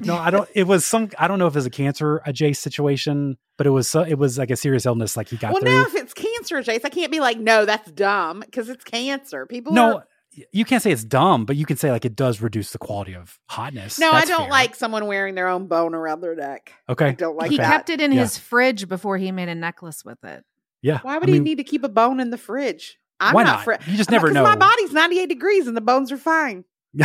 [0.00, 0.48] no, I don't.
[0.54, 1.10] It was some.
[1.18, 3.88] I don't know if it was a cancer adjacent situation, but it was.
[3.88, 5.16] so- It was like a serious illness.
[5.16, 5.70] Like he got well, through.
[5.72, 9.46] now if it's cancer, Jace, I can't be like, no, that's dumb because it's cancer.
[9.46, 10.06] People no, are-
[10.52, 13.14] you can't say it's dumb, but you can say like it does reduce the quality
[13.14, 13.98] of hotness.
[13.98, 14.50] No, That's I don't fair.
[14.50, 16.72] like someone wearing their own bone around their neck.
[16.88, 17.70] Okay, I don't like he that.
[17.70, 18.22] kept it in Yeah.
[18.22, 20.44] his fridge before he made a necklace with it.
[20.82, 20.98] yeah.
[21.02, 22.98] Why would I he mean, need to keep a bone in the fridge?
[23.18, 23.64] I'm Why not not?
[23.64, 24.42] fri- You just I'm not- never 'cause know.
[24.44, 26.64] My body's 98 degrees and the bones are fine.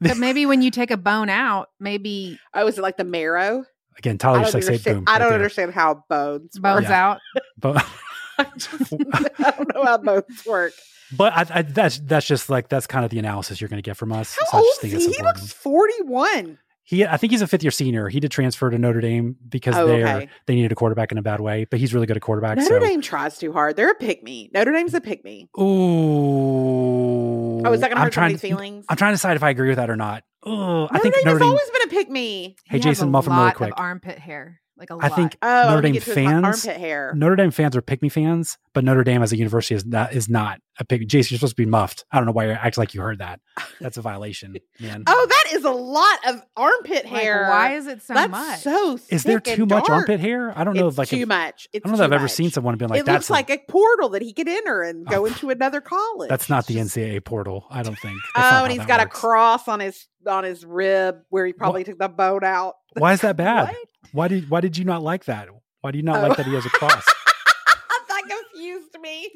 [0.00, 3.64] But maybe when you take a bone out, maybe Oh, is it like the marrow?
[3.98, 5.04] Again, I Tyler don't, just like say understand, boom.
[5.14, 5.34] I don't there.
[5.34, 6.90] understand how bones bones work.
[6.90, 7.06] Yeah.
[7.10, 7.20] out.
[7.58, 7.86] But
[8.38, 8.92] I, just,
[9.38, 10.72] I don't know how both work.
[11.16, 13.88] but I, I, that's that's just like that's kind of the analysis you're going to
[13.88, 14.36] get from us.
[14.40, 15.12] How So old is he?
[15.12, 16.58] He looks 41.
[16.86, 18.10] He, I think he's a fifth year senior.
[18.10, 20.28] He did transfer to Notre Dame because Oh, they okay.
[20.46, 22.58] they needed a quarterback in a bad way, but he's really good at quarterback.
[22.58, 22.86] Notre so.
[22.86, 23.76] Dame tries too hard.
[23.76, 24.50] They're a pick me.
[24.52, 25.48] Notre Dame's a pick me.
[25.58, 27.62] Ooh.
[27.66, 28.84] Oh, is that going to I'm hurt somebody's feelings?
[28.88, 30.24] I'm trying to decide if I agree with that or not.
[30.42, 31.48] Oh, I think Dame Notre has Dame.
[31.48, 32.56] always been a pick me.
[32.66, 33.72] Hey, He Jason, muffin really quick.
[33.78, 35.12] armpit hair, like a I lot.
[35.12, 36.64] Oh, think Oh, Notre Dame get to his fans.
[36.64, 37.12] hair.
[37.16, 40.12] Notre Dame fans are pick me fans, but Notre Dame as a university is not
[40.12, 41.06] is not a pick.
[41.06, 42.04] Jason, you're supposed to be muffed.
[42.10, 43.38] I don't know why you act like you heard that.
[43.80, 45.04] That's a violation, man.
[45.06, 47.46] Oh, that is a lot of armpit Like, hair.
[47.48, 48.58] why is it so That's much?
[48.60, 49.98] so is there thick and too much dark.
[50.00, 50.52] armpit hair?
[50.58, 51.68] I don't know It's if like too if- much.
[51.72, 53.50] It's I don't know if I've ever seen someone being like it that's looks like
[53.50, 55.26] a portal that he could enter and go oh.
[55.26, 56.28] into another college.
[56.28, 57.66] that's not the NCAA portal.
[57.70, 58.18] I don't think.
[58.36, 61.98] Oh, and he's got a cross on his on his rib where he probably took
[61.98, 62.74] the bone out.
[62.96, 63.74] Why is that bad?
[64.14, 64.22] What?
[64.22, 65.48] Why did why did you not like that?
[65.80, 66.28] Why do you not Oh.
[66.28, 67.04] like that he has a cross?
[68.08, 69.30] that confused me.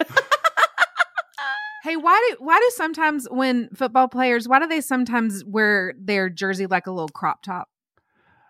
[1.84, 6.28] Hey, why do why do sometimes when football players why do they sometimes wear their
[6.28, 7.68] jersey like a little crop top?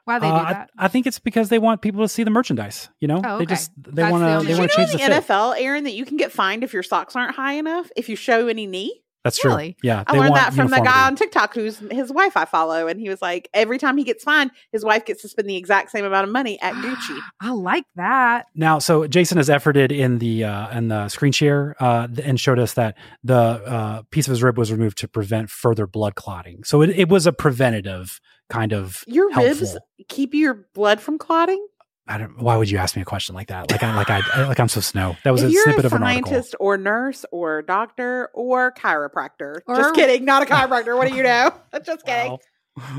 [0.07, 0.71] Why do they Uh, do that?
[0.79, 2.89] I think it's because they want people to see the merchandise.
[3.01, 4.81] You know, Oh, they just they want to only- they Did you want know to
[4.83, 5.21] in change the, the.
[5.35, 8.17] NFL, Erin, that you can get fined if your socks aren't high enough if you
[8.17, 9.03] show any knee?
[9.29, 9.51] That's true.
[9.51, 9.77] Really?
[9.83, 11.17] Yeah, I they learned that from the guy on.
[11.17, 14.51] TikTok who's his wife I follow, and he was like, every time he gets fined,
[14.73, 17.19] his wife gets to spend the exact same amount of money at Gucci.
[17.41, 18.47] I like that.
[18.55, 22.59] Now, so Jason has efforted in the uh, in the screen share uh, and showed
[22.59, 26.65] us that the uh, piece of his rib was removed to prevent further blood clotting.
[26.65, 29.55] So it, it was a preventative kind of Your helpful.
[29.55, 29.77] ribs
[30.09, 31.65] keep your blood from clotting.
[32.09, 32.39] I don't.
[32.39, 33.71] Why would you ask me a question like that?
[33.71, 35.17] Like I like I like I'm so snow.
[35.25, 36.31] That was if a you're snippet a of an article.
[36.31, 40.97] scientist or nurse or doctor or chiropractor, Or- just kidding, not a chiropractor.
[40.97, 41.53] what do you know?
[41.85, 42.33] just kidding.
[42.33, 42.39] Wow.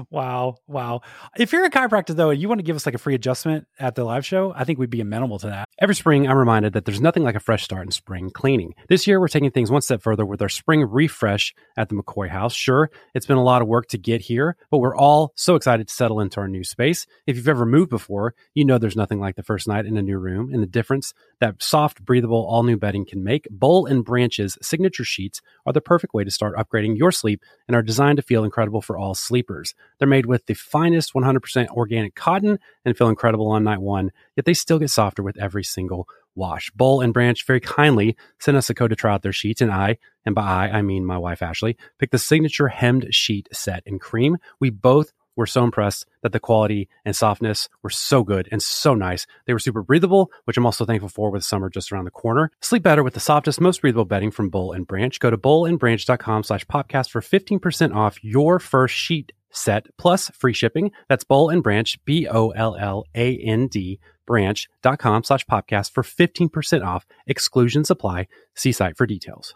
[0.10, 0.56] Wow.
[0.68, 1.02] Wow.
[1.38, 3.68] If you're a chiropractor, though, and you want to give us like a free adjustment
[3.80, 5.68] at the live show, I think we'd be amenable to that.
[5.80, 8.74] Every spring, I'm reminded that there's nothing like a fresh start in spring cleaning.
[8.90, 12.30] This year, we're taking things one step further with our spring refresh at the McCoy
[12.30, 12.54] House.
[12.54, 15.88] Sure, it's been a lot of work to get here, but we're all so excited
[15.88, 17.06] to settle into our new space.
[17.26, 20.02] If you've ever moved before, you know there's nothing like the first night in a
[20.02, 23.48] new room and the difference that soft, breathable, all new bedding can make.
[23.50, 27.76] Bowl and Branch's signature sheets are the perfect way to start upgrading your sleep and
[27.76, 29.69] are designed to feel incredible for all sleepers.
[29.98, 34.46] They're made with the finest 100% organic cotton and feel incredible on night one, yet
[34.46, 36.72] they still get softer with every single wash.
[36.72, 39.72] Bowl and Branch very kindly sent us a code to try out their sheets, and
[39.72, 43.84] I, and by I, I mean my wife Ashley, picked the signature hemmed sheet set
[43.86, 44.38] in cream.
[44.60, 48.94] We both were so impressed that the quality and softness were so good and so
[48.94, 49.26] nice.
[49.48, 52.52] They were super breathable, which I'm also thankful for with summer just around the corner.
[52.62, 55.18] Sleep better with the softest, most breathable bedding from Bowl and Branch.
[55.20, 60.92] Go to bowlandbranch.com slash podcast for 15% off your first sheet set plus free shipping.
[61.08, 67.06] That's Bowl and Branch, B-O-L-L-A-N-D branch.com slash podcast for 15% off.
[67.26, 68.28] Exclusions apply.
[68.56, 69.56] See site for details.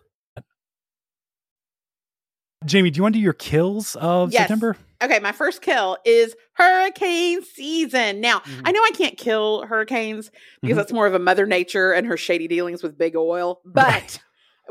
[2.66, 4.44] Jamie, do you want to do your kills of Yes.
[4.44, 4.78] September?
[5.04, 8.22] Okay, my first kill is hurricane season.
[8.22, 8.62] Now, Mhm.
[8.64, 10.32] I know I can't kill hurricanes
[10.62, 10.78] because Mhm.
[10.78, 13.60] that's more of a mother nature and her shady dealings with big oil.
[13.66, 14.20] But Right.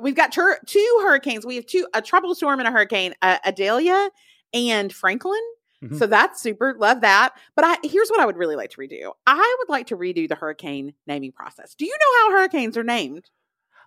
[0.01, 1.45] we've got tur- two hurricanes.
[1.45, 4.09] We have two a tropical storm and a hurricane, uh, Idalia
[4.53, 5.41] and Franklin.
[5.83, 5.99] Mhm.
[5.99, 6.75] So that's super.
[6.79, 7.35] Love that.
[7.57, 9.13] But I here's what I would really like to redo.
[9.27, 11.75] I would like to redo the hurricane naming process.
[11.75, 13.31] Do you know how hurricanes are named?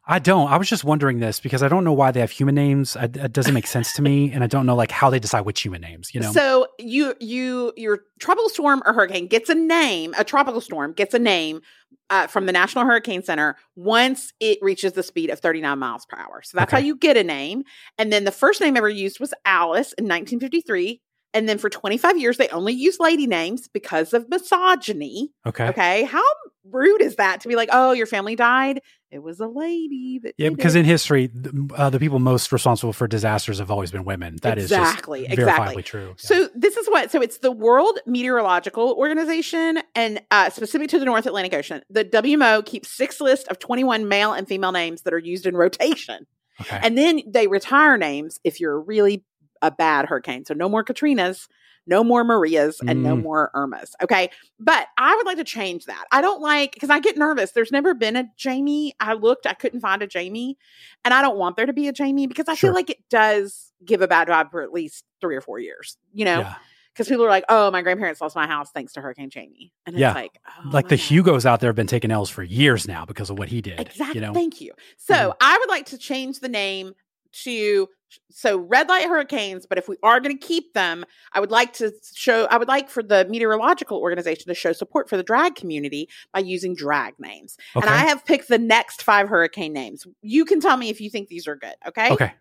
[0.07, 0.51] I don't.
[0.51, 2.95] I was just wondering this because I don't know why they have human names.
[2.95, 5.41] I, it doesn't make sense to me, and I don't know like how they decide
[5.41, 6.13] which human names.
[6.13, 10.13] You know, So you you your tropical storm or hurricane gets a name.
[10.17, 11.61] A tropical storm gets a name
[12.09, 16.17] uh, from the National Hurricane Center once it reaches the speed of 39 miles per
[16.17, 16.41] hour.
[16.43, 16.81] So that's Okay.
[16.81, 17.63] how you get a name.
[17.97, 21.01] And then the first name ever used was Alice in 1953.
[21.35, 25.31] And then for 25 years, they only used lady names because of misogyny.
[25.45, 25.67] okay.
[25.67, 26.03] Okay.
[26.03, 26.23] How
[26.71, 28.81] rude is that to be like, oh, your family died?
[29.11, 30.21] It was a lady.
[30.37, 33.91] Yeah, because it." in history, the, uh, the people most responsible for disasters have always
[33.91, 34.37] been women.
[34.43, 35.75] That is Exactly, just exactly.
[35.75, 36.07] verifiably true.
[36.07, 36.13] Yeah.
[36.17, 37.11] So this is what.
[37.11, 42.05] So it's the World Meteorological Organization, and uh, specific to the North Atlantic Ocean, the
[42.05, 46.25] WMO keeps six lists of 21 male and female names that are used in rotation,
[46.61, 46.79] okay.
[46.81, 49.23] and then they retire names if you're a really
[49.65, 50.45] a bad hurricane.
[50.45, 51.47] So no more Katrinas,
[51.87, 53.21] No more Marias and no Mm.
[53.21, 53.91] more Irmas.
[54.01, 54.31] Okay.
[54.59, 56.05] But I would like to change that.
[56.11, 57.51] I don't like, because I get nervous.
[57.51, 58.95] There's never been a Jamie.
[58.99, 60.57] I looked, I couldn't find a Jamie.
[61.03, 62.69] And I don't want there to be a Jamie because I Sure.
[62.69, 65.95] feel like it does give a bad vibe for at least three or four years,
[66.11, 66.39] you know?
[66.39, 66.55] Yeah.
[66.91, 69.71] Because people are like, oh, my grandparents lost my house thanks to Hurricane Jamie.
[69.85, 71.03] And it's like, oh, like the God.
[71.03, 73.79] Hugos out there have been taking L's for years now because of what he did.
[73.81, 74.21] Exactly.
[74.21, 74.71] You know, Thank you.
[74.97, 75.35] So Mhm.
[75.39, 76.95] I would like to change the name
[77.43, 77.87] to
[78.31, 79.65] so red light hurricanes.
[79.65, 82.45] But if we are going to keep them, I would like to show.
[82.49, 86.39] I would like for the meteorological organization to show support for the drag community by
[86.39, 87.57] using drag names.
[87.75, 87.85] Okay.
[87.85, 90.05] And I have picked the next five hurricane names.
[90.21, 91.75] You can tell me if you think these are good.
[91.87, 92.09] Okay.
[92.11, 92.33] okay,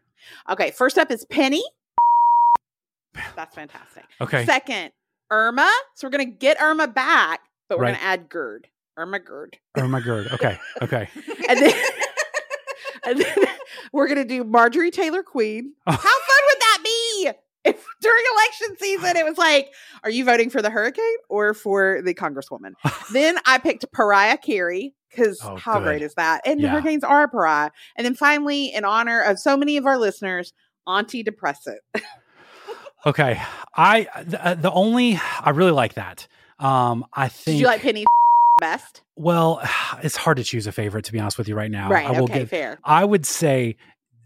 [0.51, 0.71] Okay.
[0.71, 1.63] First up is Penny.
[3.37, 4.05] That's fantastic.
[4.21, 4.91] okay, Second,
[5.31, 5.71] Irma.
[5.95, 7.91] So we're going to get Irma back, but we're Right.
[7.93, 8.69] going to add Gerd.
[8.97, 9.59] Irma Gerd.
[9.77, 11.09] irma gerd okay, okay.
[11.49, 11.75] and then,
[13.07, 13.35] and then
[13.93, 15.73] we're gonna do Marjorie Taylor Queen.
[15.87, 17.31] How fun would that be?
[17.65, 22.01] If during election season it was like, are you voting for the hurricane or for
[22.03, 22.73] the congresswoman?
[23.13, 25.85] then I picked Pariah Carey because Oh, how good.
[25.85, 26.43] great is that?
[26.45, 26.71] And Yeah.
[26.71, 27.71] hurricanes are a pariah.
[27.97, 30.53] And then finally, in honor of so many of our listeners,
[30.89, 31.77] antidepressant.
[33.07, 33.41] Okay,
[33.77, 36.27] I the, uh, the only I really like that.
[36.59, 38.05] Um, I think Did you like Penny
[38.61, 39.03] best?
[39.17, 39.61] well,
[40.03, 41.89] it's hard to choose a favorite to be honest with you right now.
[41.91, 42.07] right.
[42.07, 42.41] I will Okay.
[42.41, 42.79] give- fair.
[42.85, 43.77] I would say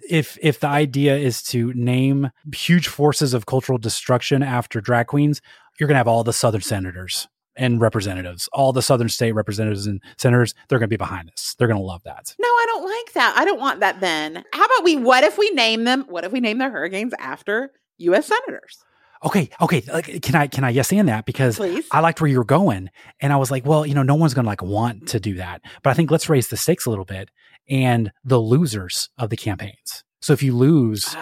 [0.09, 5.41] if if the idea is to name huge forces of cultural destruction after drag queens,
[5.79, 10.01] you're gonna have all the southern senators and representatives, all the southern state representatives and
[10.16, 10.55] senators.
[10.68, 11.55] They're gonna be behind this.
[11.59, 12.35] They're gonna love that.
[12.39, 13.35] No, I don't like that.
[13.37, 14.45] I don't want that then.
[14.53, 17.72] How about we what if we name them what if we name their hurricanes after
[17.99, 18.79] US senators?
[19.24, 19.82] Okay, okay.
[19.92, 21.86] Like, can I can I yes and that because Please.
[21.90, 22.90] I liked where you were going,
[23.20, 25.60] and I was like, well, you know, no one's gonna like want to do that,
[25.82, 27.30] but I think let's raise the stakes a little bit
[27.68, 30.04] and the losers of the campaigns.
[30.20, 31.14] So if you lose,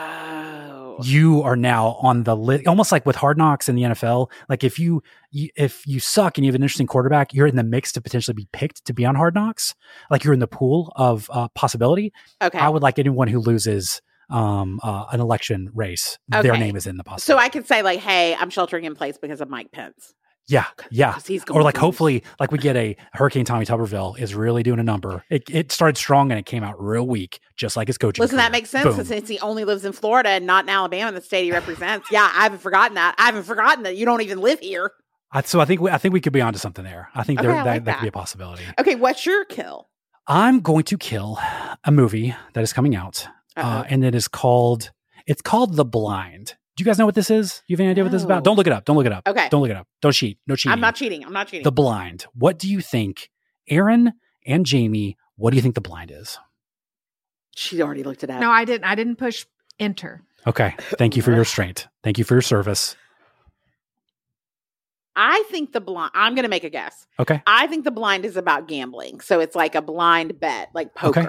[0.98, 1.02] Oh.
[1.02, 4.30] you are now on the list, almost like with Hard Knocks in the NFL.
[4.48, 7.56] Like if you, you if you suck and you have an interesting quarterback, you're in
[7.56, 9.74] the mix to potentially be picked to be on Hard Knocks.
[10.10, 12.12] Like you're in the pool of uh, possibility.
[12.42, 12.58] Okay.
[12.58, 14.00] I would like anyone who loses
[14.30, 17.40] um, uh, an election race, their name is in the possibility.
[17.40, 20.14] so I could say like, hey, I'm sheltering in place because of Mike Pence.
[20.48, 21.18] Yeah, yeah.
[21.26, 24.78] he's going Or like hopefully, like we get a Hurricane Tommy Tuberville is really doing
[24.78, 25.24] a number.
[25.28, 28.22] It, it started strong and it came out real weak, just like his coaching.
[28.22, 28.52] Listen, that career.
[28.52, 29.04] makes sense Boom.
[29.04, 32.06] since he only lives in Florida and not in Alabama, the state he represents.
[32.12, 33.16] yeah, I haven't forgotten that.
[33.18, 34.92] I haven't forgotten that you don't even live here.
[35.32, 37.08] I, so I think we, I think we could be onto something there.
[37.12, 38.62] I think Okay, there, I that, like that could be a possibility.
[38.78, 39.88] Okay, what's your kill?
[40.28, 41.40] I'm going to kill
[41.84, 43.26] a movie that is coming out,
[43.56, 44.90] uh, and it is called.
[45.26, 46.54] It's called The Blind.
[46.76, 47.62] Do you guys know what this is?
[47.66, 48.44] You have any idea what this is about?
[48.44, 48.84] Don't look it up.
[48.84, 49.26] Don't look it up.
[49.26, 49.48] Okay.
[49.50, 49.88] Don't look it up.
[50.02, 50.38] Don't cheat.
[50.46, 50.72] No cheating.
[50.72, 51.24] I'm not cheating.
[51.24, 51.64] I'm not cheating.
[51.64, 52.26] The Blind.
[52.34, 53.30] What do you think,
[53.68, 54.12] Erin
[54.46, 55.16] and Jamie?
[55.36, 56.38] What do you think The Blind is?
[57.58, 58.40] she already looked it up.
[58.40, 58.84] No, I didn't.
[58.84, 59.46] I didn't push
[59.80, 60.22] enter.
[60.46, 60.74] Okay.
[60.98, 61.88] Thank you for your restraint.
[62.04, 62.94] Thank you for your service.
[65.16, 66.12] I think the blind.
[66.14, 67.06] I'm going to make a guess.
[67.18, 67.42] Okay.
[67.46, 69.20] I think the blind is about gambling.
[69.20, 71.26] So it's like a blind bet, like Okay.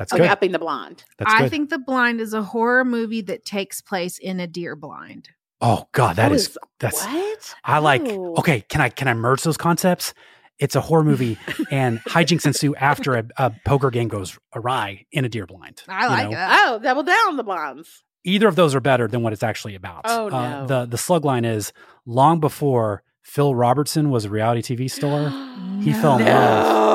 [0.00, 0.08] Poker.
[0.08, 0.30] That's Okay, good.
[0.30, 1.04] upping the blind.
[1.18, 1.50] That's I good.
[1.50, 5.28] think The Blind is a horror movie that takes place in a deer blind.
[5.60, 7.54] oh God, that Oh, is is- that's what?
[7.64, 8.34] I like Oh.
[8.38, 10.14] okay, can I can I merge those concepts?
[10.58, 11.38] It's a horror movie
[11.70, 15.82] and hijinks ensue after a, a poker game goes awry in a deer blind.
[15.88, 16.36] I you like know?
[16.36, 16.66] that.
[16.68, 18.02] Oh, double down the blinds.
[18.24, 20.02] Either of those are better than what it's actually about.
[20.04, 20.66] Oh, Uh, no.
[20.66, 21.72] the the slug line is
[22.04, 25.30] long before Phil Robertson was a reality TV star,
[25.82, 26.89] he fell in love no.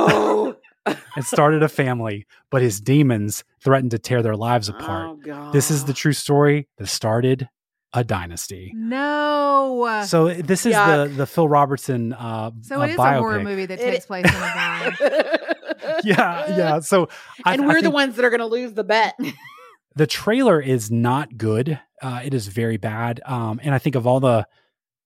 [0.86, 5.10] And started a family, but his demons threatened to tear their lives apart.
[5.12, 5.54] Oh, God.
[5.54, 7.50] This is the true story that started
[7.94, 8.74] a dynasty.
[8.76, 10.04] No.
[10.06, 11.16] So this is the Yuck.
[11.16, 13.16] the Phil Robertson uh, So uh, it is biopic.
[13.16, 14.98] a horror movie that It- takes place in a blind.
[16.04, 16.80] Yeah, yeah.
[16.82, 17.10] So
[17.44, 19.18] I- and I we're the ones that are going to lose the bet.
[19.96, 21.80] the trailer is not good.
[22.02, 23.22] Uh, it is very bad.
[23.26, 24.46] Um, and I think of all the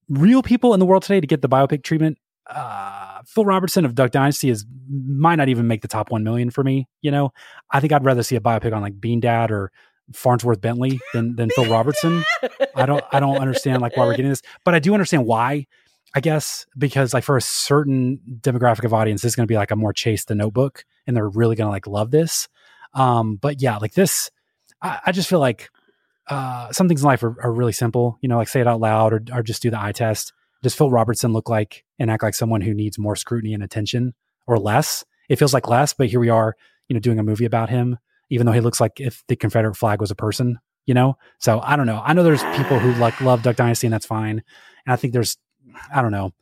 [0.09, 2.17] real people in the world today to get the biopic treatment,
[2.47, 6.49] uh, Phil Robertson of Duck Dynasty is might not even make the top one million
[6.49, 6.87] for me.
[7.01, 7.31] You know,
[7.71, 9.71] I think I'd rather see a biopic on like Bean Dad or
[10.13, 12.23] Fonzworth Bentley than than Phil Robertson.
[12.75, 15.67] I don't I don't understand like why we're getting this, but I do understand why.
[16.15, 19.57] I guess because like for a certain demographic of audience, this is going to be
[19.57, 22.47] like a more chase the Notebook, and they're really going to like love this.
[22.95, 24.31] Um, but yeah, like this,
[24.81, 25.69] I, I just feel like
[26.27, 28.17] uh, some things in life are, are really simple.
[28.21, 30.33] You know, like say it out loud or or just do the eye test.
[30.61, 34.13] Does Phil Robertson look like and act like someone who needs more scrutiny and attention,
[34.47, 35.05] or less?
[35.29, 36.55] It feels like less, but here we are,
[36.87, 37.97] you know, doing a movie about him,
[38.29, 40.59] even though he looks like if the Confederate flag was a person.
[40.85, 42.01] You know, so I don't know.
[42.03, 44.41] I know there's people who like love Duck Dynasty, and that's fine.
[44.87, 45.37] And I think there's,
[45.93, 46.33] I don't know.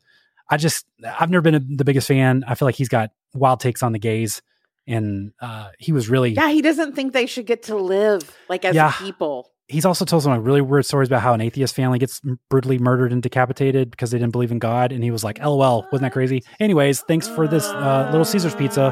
[0.48, 2.44] I just I've never been a, the biggest fan.
[2.48, 4.40] I feel like he's got wild takes on the gays,
[4.86, 8.64] and uh, he was really yeah, he doesn't think they should get to live like
[8.64, 8.92] as Yeah.
[8.92, 9.50] people.
[9.68, 12.78] He's also told some like, really weird stories about how an atheist family gets brutally
[12.78, 14.92] murdered and decapitated because they didn't believe in God.
[14.92, 18.54] And he was like, "LOL, wasn't that crazy?" Anyways, thanks for this uh, Little Caesars
[18.54, 18.82] pizza.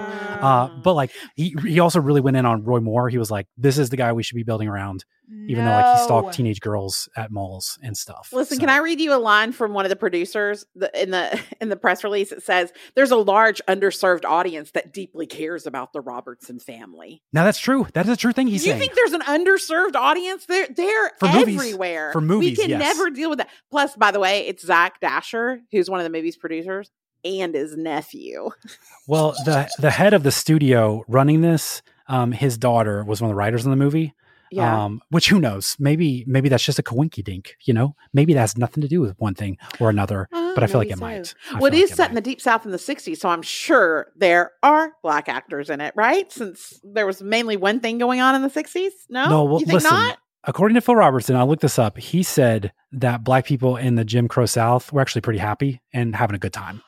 [0.40, 3.08] Uh, but like, he he also really went in on Roy Moore.
[3.08, 5.04] He was like, "This is the guy we should be building around,"
[5.48, 8.28] even though like he stalked teenage girls at malls and stuff.
[8.32, 10.64] Listen, So- can I read you a line from one of the producers
[10.94, 12.32] in the in the press release?
[12.32, 17.44] It says, "There's a large underserved audience that deeply cares about the Robertson family." Now
[17.44, 17.86] that's true.
[17.94, 18.80] That is a true thing he's you saying.
[18.80, 20.44] think there's an underserved audience?
[20.74, 21.56] They're they're For movies.
[21.58, 22.12] everywhere.
[22.12, 22.80] For movies, we can yes.
[22.80, 23.50] never deal with that.
[23.70, 26.90] Plus, by the way, it's Zach Dasher who's one of the movie's producers
[27.24, 28.50] and his nephew.
[29.08, 33.34] Well, the the head of the studio running this, um, his daughter was one of
[33.34, 34.14] the writers in the movie.
[34.50, 34.84] Yeah.
[34.84, 35.76] Um, which who knows?
[35.78, 37.56] Maybe maybe that's just a coinky dink.
[37.64, 40.28] You know, maybe that has nothing to do with one thing or another.
[40.32, 41.04] but I feel like it so.
[41.04, 41.34] might.
[41.52, 43.28] I Well, it feel is like set in the deep south in the 60s, so
[43.28, 46.30] I'm sure there are black actors in it, right?
[46.32, 48.90] Since there was mainly one thing going on in the 60s.
[49.08, 49.90] No, No, well, you think listen.
[49.92, 50.18] not?
[50.46, 51.98] According to Phil Robertson, I looked this up.
[51.98, 56.14] He said that black people in the Jim Crow South were actually pretty happy and
[56.14, 56.82] having a good time.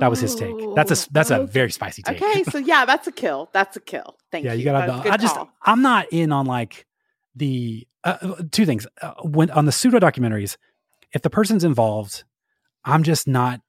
[0.00, 0.54] That was his take.
[0.74, 2.20] That's a that's a Oh, very spicy take.
[2.20, 3.48] Okay, so yeah, that's a kill.
[3.52, 4.16] That's a kill.
[4.32, 4.64] Thank yeah, you.
[4.64, 5.48] you a have good the- I just call.
[5.64, 6.84] I'm not in on like
[7.36, 8.88] the uh, two things.
[9.00, 10.56] Uh, when on the pseudo documentaries,
[11.12, 12.24] if the person's involved,
[12.84, 13.60] I'm just not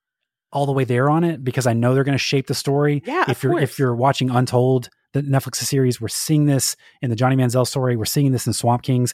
[0.52, 3.04] all the way there on it because I know they're going to shape the story.
[3.06, 3.64] Yeah, if you're course.
[3.64, 7.96] if you're watching Untold, the Netflix series, we're seeing this in the Johnny Manziel story.
[7.96, 9.14] We're seeing this in Swamp Kings.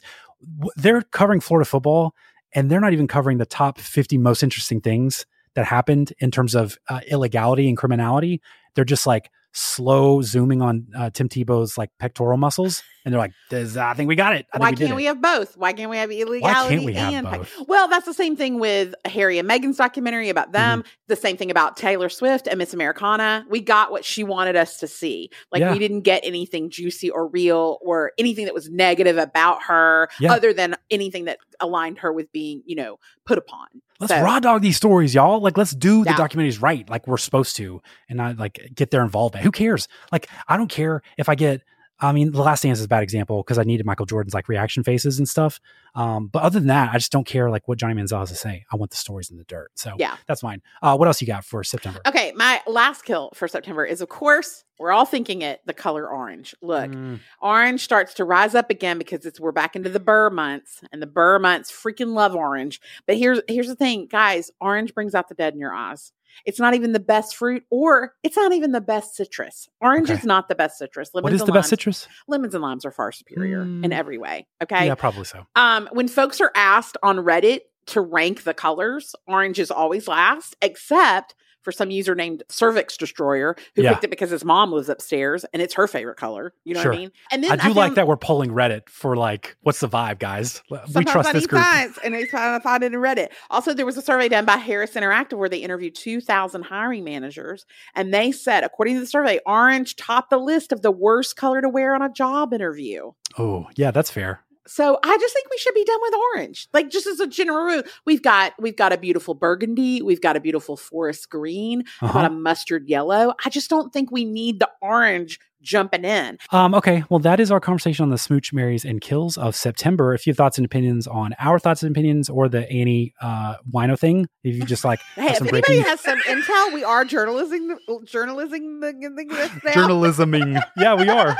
[0.76, 2.14] They're covering Florida football,
[2.54, 6.54] and they're not even covering the top 50 most interesting things that happened in terms
[6.54, 8.42] of uh, illegality and criminality.
[8.74, 13.32] They're just like slow zooming on uh, Tim Tebow's like pectoral muscles, and they're like,
[13.50, 14.46] "This- "I think we got it.
[14.52, 15.56] I Why we can't it." we have both?
[15.56, 17.52] Why can't we have illegality we have and both?
[17.66, 20.80] well, that's the same thing with Harry and Meghan's documentary about them.
[20.80, 20.88] Mm-hmm.
[21.08, 23.46] The same thing about Taylor Swift and Miss Americana.
[23.48, 25.30] We got what she wanted us to see.
[25.50, 25.72] Like Yeah.
[25.72, 30.32] we didn't get anything juicy or real or anything that was negative about her, Yeah.
[30.34, 33.66] other than anything that aligned her with being, you know, put upon.
[34.00, 35.40] Let's So- raw dog these stories, y'all.
[35.40, 39.02] Like, let's do the documentaries right, like we're supposed to, and not like get their
[39.02, 39.44] involvement.
[39.44, 39.88] Who cares?
[40.12, 41.62] Like, I don't care if I get.
[41.98, 44.48] I mean, The Last Dance is a bad example because I needed Michael Jordan's like
[44.48, 45.60] reaction faces and stuff.
[45.94, 48.34] Um, but other than that, I just don't care like what Johnny Manziel has to
[48.34, 48.66] say.
[48.70, 49.70] I want the stories in the dirt.
[49.76, 50.16] So Yeah.
[50.26, 50.60] that's fine.
[50.82, 52.00] Uh, what else you got for September?
[52.06, 56.06] Okay, my last kill for September is, of course, we're all thinking it, the color
[56.06, 56.54] orange.
[56.60, 57.20] Look, Mm.
[57.40, 61.00] orange starts to rise up again because it's we're back into the burr months, and
[61.00, 62.78] the burr months freaking love orange.
[63.06, 66.12] But here's here's the thing, guys: orange brings out the dead in your eyes.
[66.44, 69.68] It's not even the best fruit, or it's not even the best citrus.
[69.80, 70.18] Orange Okay.
[70.18, 71.10] is not the best citrus.
[71.14, 72.08] Lemons What is and the best limes- citrus?
[72.28, 73.92] Lemons and limes are far superior in Mm.
[73.92, 74.46] every way.
[74.62, 75.46] Okay, Yeah, probably so.
[75.56, 80.56] um, when folks are asked on Reddit to rank the colors, orange is always last,
[80.62, 81.34] except
[81.66, 83.90] for some user named Cervix Destroyer who Yeah.
[83.94, 86.54] picked it because his mom lives upstairs and it's her favorite color.
[86.62, 86.92] You know Sure.
[86.92, 87.12] what I mean?
[87.32, 90.20] And then I do like found- that we're polling Reddit for like, what's the vibe,
[90.20, 90.62] guys?
[90.94, 91.60] We trust I this group.
[91.60, 92.24] science, and I
[92.60, 93.30] found it in Reddit.
[93.50, 97.66] Also, there was a survey done by Harris Interactive where they interviewed 2,000 hiring managers,
[97.96, 101.60] and they said, according to the survey, orange topped the list of the worst color
[101.60, 103.10] to wear on a job interview.
[103.36, 104.40] Oh, yeah, that's fair.
[104.66, 106.68] So I just think we should be done with orange.
[106.72, 110.36] Like just as a general rule, we've got we've got a beautiful burgundy, we've got
[110.36, 112.26] a beautiful forest green, we've got Uh-huh.
[112.26, 113.34] a mustard yellow.
[113.44, 116.38] I just don't think we need the orange jumping in.
[116.52, 120.14] Um, okay, well, that is our conversation on the smooch, marries, and kills of September.
[120.14, 123.56] If you have thoughts and opinions on our thoughts and opinions or the Annie uh,
[123.68, 126.84] wino thing, if you just like Hey, have if anybody breaking has some intel, we
[126.84, 131.36] are journalism journalism the, the, journalisming, yeah, we are.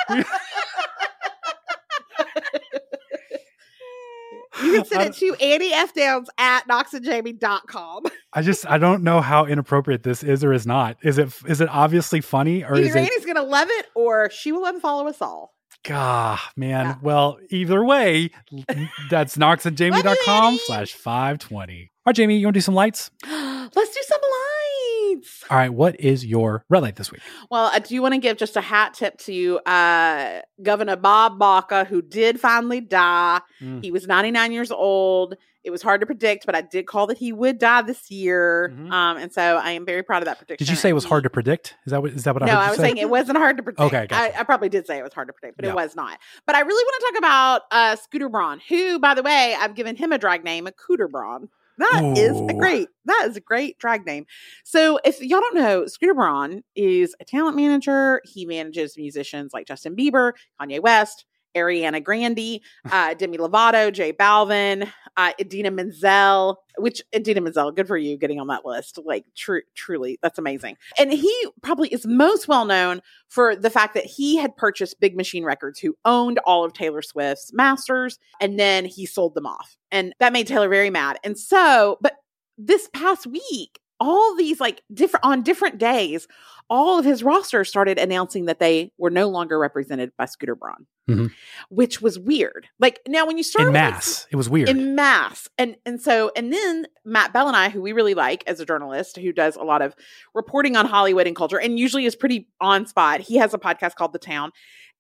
[4.63, 5.95] You can send it to Annie F.
[5.95, 8.05] Downs at knoxandjamie.com.
[8.33, 10.97] I just I don't know how inappropriate this is or is not.
[11.03, 13.03] Is it is it obviously funny or is Either it?
[13.03, 15.55] Annie's going to love it or she will unfollow us all.
[15.85, 16.87] God, man.
[16.87, 16.95] Yeah.
[17.01, 18.31] Well, either way,
[19.11, 21.91] that's knoxandjamie.com slash 520.
[22.07, 23.11] All right, Jamie, you want to do some lights?
[23.25, 24.56] Let's do some lights.
[25.51, 27.21] All right, what is your red light this week?
[27.51, 31.85] Well, I do want to give just a hat tip to uh, Governor Bob Barker,
[31.85, 33.41] who did finally die.
[33.61, 33.83] Mm.
[33.85, 35.37] He was 99 years old.
[35.65, 38.73] It was hard to predict, but I did call that he would die this year.
[38.73, 38.93] Mhm.
[38.93, 40.65] Um, and so I am very proud of that prediction.
[40.65, 41.75] Did you say it was hard to predict?
[41.87, 42.83] Is that what is that what I no, you I was say?
[42.85, 43.81] saying it wasn't hard to predict.
[43.81, 44.33] Okay, I.
[44.39, 45.73] I probably did say it was hard to predict, but Yeah.
[45.73, 46.21] it was not.
[46.47, 49.75] But I really want to talk about uh, Scooter Braun, who, by the way, I've
[49.75, 51.49] given him a drag name, a Cooter Braun.
[51.79, 52.89] That is a great.
[53.05, 54.27] That is a great drag name.
[54.65, 58.23] So, if y'all don't know, Scooter Braun is a talent manager.
[58.25, 61.27] He manages musicians like Justin Bieber, Kanye West,
[61.57, 67.97] Ariana Grande, uh, Demi Lovato, J Balvin, uh, Idina Menzel, which Idina Menzel, good for
[67.97, 68.99] you getting on that list.
[69.05, 70.77] Like, tr- truly, that's amazing.
[70.99, 75.17] And he probably is most well known for the fact that he had purchased Big
[75.17, 79.77] Machine Records, who owned all of Taylor Swift's masters, and then he sold them off.
[79.91, 81.19] And that made Taylor very mad.
[81.25, 82.17] And so, but
[82.59, 86.27] this past week, all these like different on different days,
[86.69, 90.87] all of his roster started announcing that they were no longer represented by Scooter Braun,
[91.09, 91.31] Mhm.
[91.69, 92.69] which was weird.
[92.81, 94.27] Like now, when you start in with, like, mass.
[94.31, 94.69] It was weird.
[94.69, 98.67] in mass and and so and then Matt Belloni who we really like as a
[98.67, 99.95] journalist who does a lot of
[100.35, 103.95] reporting on hollywood and culture and usually is pretty on spot he has a podcast
[103.95, 104.51] called the town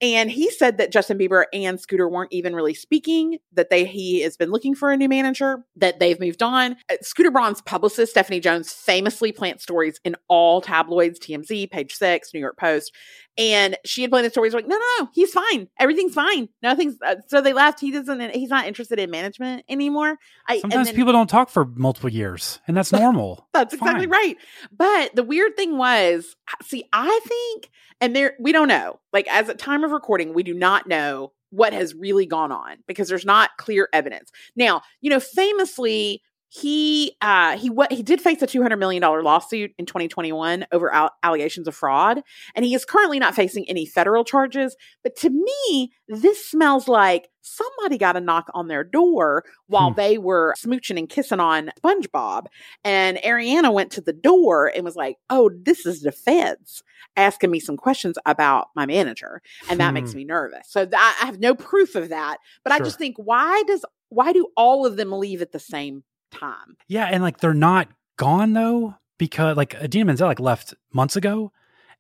[0.01, 4.21] and he said that justin bieber and scooter weren't even really speaking that they he
[4.23, 8.13] has been looking for a new manager that they've moved on Uh, scooter braun's publicist
[8.13, 12.93] stephanie jones famously plants stories in all tabloids tmz page six new york post
[13.39, 15.69] and she had planned the stories like, no, no, no, he's fine.
[15.79, 16.49] Everything's fine.
[16.63, 16.97] Nothing's.
[17.05, 17.81] Uh, so they left.
[17.81, 18.35] He doesn't.
[18.35, 20.19] He's not interested in management anymore.
[20.49, 23.49] I, Sometimes then- people don't talk for multiple years, and that's normal.
[23.53, 24.37] That's exactly right.
[24.77, 27.71] But the weird thing was, see, I think,
[28.01, 29.01] and there, we don't know.
[29.13, 32.79] Like as at time of recording, we do not know what has really gone on
[32.87, 34.31] because there's not clear evidence.
[34.57, 36.23] Now, you know, famously,
[36.61, 40.93] he uh he what he did face a 200 million dollar lawsuit in 2021 over
[40.93, 42.23] al- allegations of fraud
[42.55, 44.77] and he is currently not facing any federal charges.
[45.03, 49.97] But to me this smells like somebody got a knock on their door while Hmm.
[49.97, 52.47] they were smooching and kissing on SpongeBob.
[52.85, 56.83] And Ariana went to the door and was like oh this is the feds
[57.17, 59.43] asking me some questions about my manager.
[59.69, 60.19] And that makes Hmm.
[60.19, 60.69] me nervous.
[60.69, 62.39] So th- I have no proof of that.
[62.65, 66.05] But I just think why does why do all of them leave at the same
[66.39, 71.17] time Yeah, and like they're not gone though because like Idina Menzel like left months
[71.17, 71.53] ago,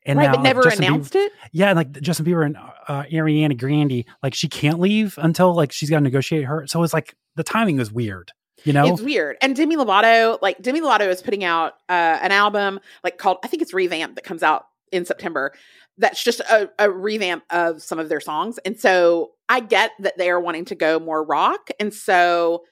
[0.04, 2.56] and right now but like, never Bieber- announced it Yeah, and like Justin Bieber and
[2.56, 6.66] uh, Ariana Grande, like she can't leave until like she's got to negotiate her.
[6.66, 8.32] So it's like the timing is weird,
[8.64, 8.86] you know.
[8.86, 9.36] It's weird.
[9.40, 13.48] And Demi Lovato, like Demi Lovato is putting out uh, an album like called I
[13.48, 15.52] think it's Revamp that comes out in September.
[15.98, 18.58] That's just a, a revamp of some of their songs.
[18.66, 21.70] And so I get that they are wanting to go more rock.
[21.80, 22.64] And so,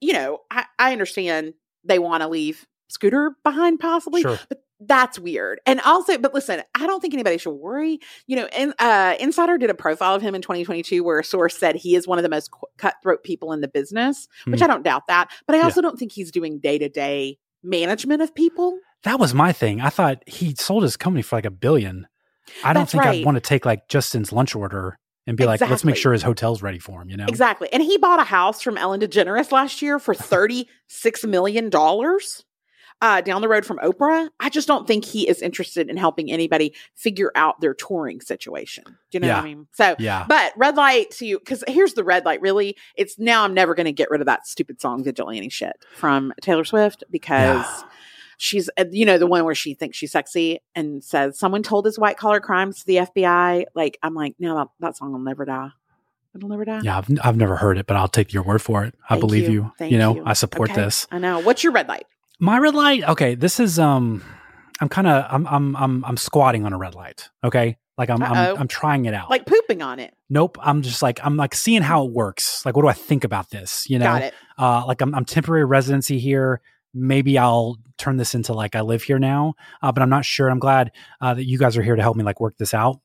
[0.00, 4.22] you know, I, I understand they want to leave Scooter behind possibly.
[4.22, 4.38] Sure.
[4.48, 5.60] But that's weird.
[5.66, 8.00] And also, but listen, I don't think anybody should worry.
[8.26, 11.56] You know, and uh, Insider did a profile of him in 2022 where a source
[11.56, 14.64] said he is one of the most cu- cutthroat people in the business, which Hmm.
[14.64, 15.30] I don't doubt that.
[15.46, 15.64] But I Yeah.
[15.64, 18.78] also don't think he's doing day to day management of people.
[19.04, 19.80] That was my thing.
[19.80, 22.06] I thought he sold his company for like a billion.
[22.62, 23.18] I don't That's think right.
[23.20, 26.22] I'd want to take like Justin's lunch order and be like, let's make sure his
[26.22, 27.08] hotel's ready for him.
[27.10, 27.68] You know, Exactly.
[27.72, 31.70] And he bought a house from Ellen DeGeneres last year for $36 million
[33.02, 34.28] uh, down the road from Oprah.
[34.40, 38.84] I just don't think he is interested in helping anybody figure out their touring situation.
[38.84, 39.66] Do you know what I mean?
[39.72, 40.24] So, Yeah.
[40.28, 42.76] but red light to you, because here's the red light really.
[42.96, 46.32] It's now I'm never going to get rid of that stupid song, Vigilante Shit from
[46.40, 47.64] Taylor Swift, because.
[47.66, 47.82] Yeah.
[48.38, 51.84] She's, uh, you know, the one where she thinks she's sexy and says, Someone told
[51.86, 53.64] his white collar crimes to the FBI.
[53.74, 55.70] Like, I'm like, No, that, that song will never die.
[56.36, 56.80] It'll never die.
[56.82, 56.98] yeah.
[56.98, 58.94] I've, I've never heard it, but I'll take your word for it.
[59.08, 59.50] I Thank believe you.
[59.52, 59.72] you.
[59.78, 60.22] Thank you know, you.
[60.26, 60.80] I support Okay.
[60.82, 61.06] this.
[61.12, 61.38] I know.
[61.40, 62.06] What's your red light?
[62.40, 63.04] My red light.
[63.08, 64.20] Okay, this is um,
[64.80, 67.28] I'm kind of I'm I'm I'm I'm squatting on a red light.
[67.44, 69.30] Okay, like I'm I'm I'm trying it out.
[69.30, 70.12] Like pooping on it.
[70.28, 70.58] nope.
[70.60, 72.66] I'm just like I'm like seeing how it works.
[72.66, 73.88] Like, what do I think about this?
[73.88, 74.34] You know, Got it.
[74.58, 76.60] uh, like I'm I'm temporary residency here.
[76.94, 80.48] Maybe I'll turn this into like I live here now, uh, but I'm not sure.
[80.48, 83.00] I'm glad uh, that you guys are here to help me like work this out.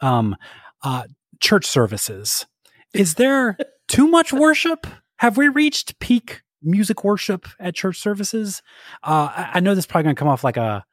[0.00, 0.36] Um,
[0.82, 1.04] uh,
[1.40, 2.46] church services.
[2.94, 3.58] Is there
[3.88, 4.86] too much worship?
[5.16, 8.62] Have we reached peak music worship at church services?
[9.02, 10.84] Uh, I, I know this is probably going to come off like a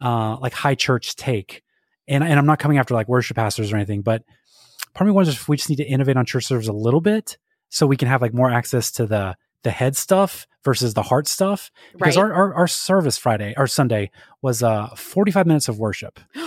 [0.00, 1.62] uh, like high church take,
[2.08, 4.22] and and I'm not coming after like worship pastors or anything, but
[4.94, 7.00] part of me wonders if we just need to innovate on church service a little
[7.00, 11.02] bit so we can have like more access to the the head stuff versus the
[11.02, 12.22] heart stuff because Right.
[12.24, 14.10] our, our our service Friday or Sunday
[14.42, 16.18] was uh 45 minutes of worship.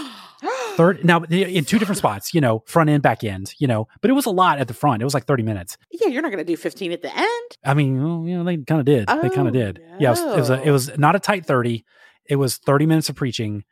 [0.75, 4.09] Third now in two different spots, you know, front end, back end, you know, but
[4.09, 5.01] it was a lot at the front.
[5.01, 5.77] It was like 30 minutes.
[5.91, 7.57] yeah, you're not going to do 15 at the end.
[7.63, 9.07] I mean, well, you know, they kind of did.
[9.07, 9.79] they kind Oh, of did.
[9.99, 11.85] Yeah, it was, it was a, it was not a tight 30.
[12.25, 13.63] It was 30 minutes of preaching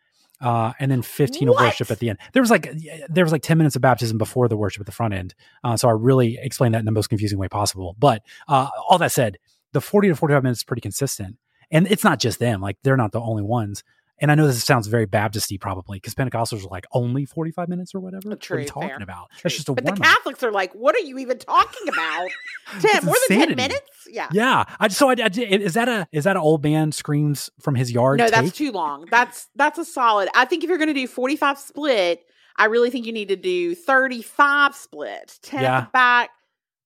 [0.41, 2.19] uh, and then 15 of worship at the end.
[2.33, 2.71] There was like
[3.09, 5.35] there was like 10 minutes of baptism before the worship at the front end.
[5.63, 7.95] Uh, so I really explained that in the most confusing way possible.
[7.99, 9.37] But uh, all that said,
[9.73, 11.37] the 40 to 45 minutes is pretty consistent.
[11.69, 12.59] And it's not just them.
[12.59, 13.83] Like they're not the only ones.
[14.21, 17.93] And I know this sounds very Baptisty probably because Pentecostals are like only 45 minutes
[17.95, 18.27] or whatever.
[18.27, 18.97] Uh, what are you talking fair.
[19.01, 19.29] about?
[19.31, 19.39] True.
[19.43, 19.93] That's just a But the.
[19.93, 22.27] Catholics are like, what are you even talking about?
[22.79, 24.07] 10, It's more than 10 minutes?
[24.07, 24.29] Yeah.
[24.31, 27.75] Yeah, I so I, I is that a is that an old man screams from
[27.75, 28.19] his yard?
[28.19, 29.07] No, that's too long.
[29.09, 30.29] That's that's a solid.
[30.35, 32.23] I think if you're going to do 45 split,
[32.57, 35.77] I really think you need to do 35 split, 10 Yeah.
[35.77, 36.29] at the back,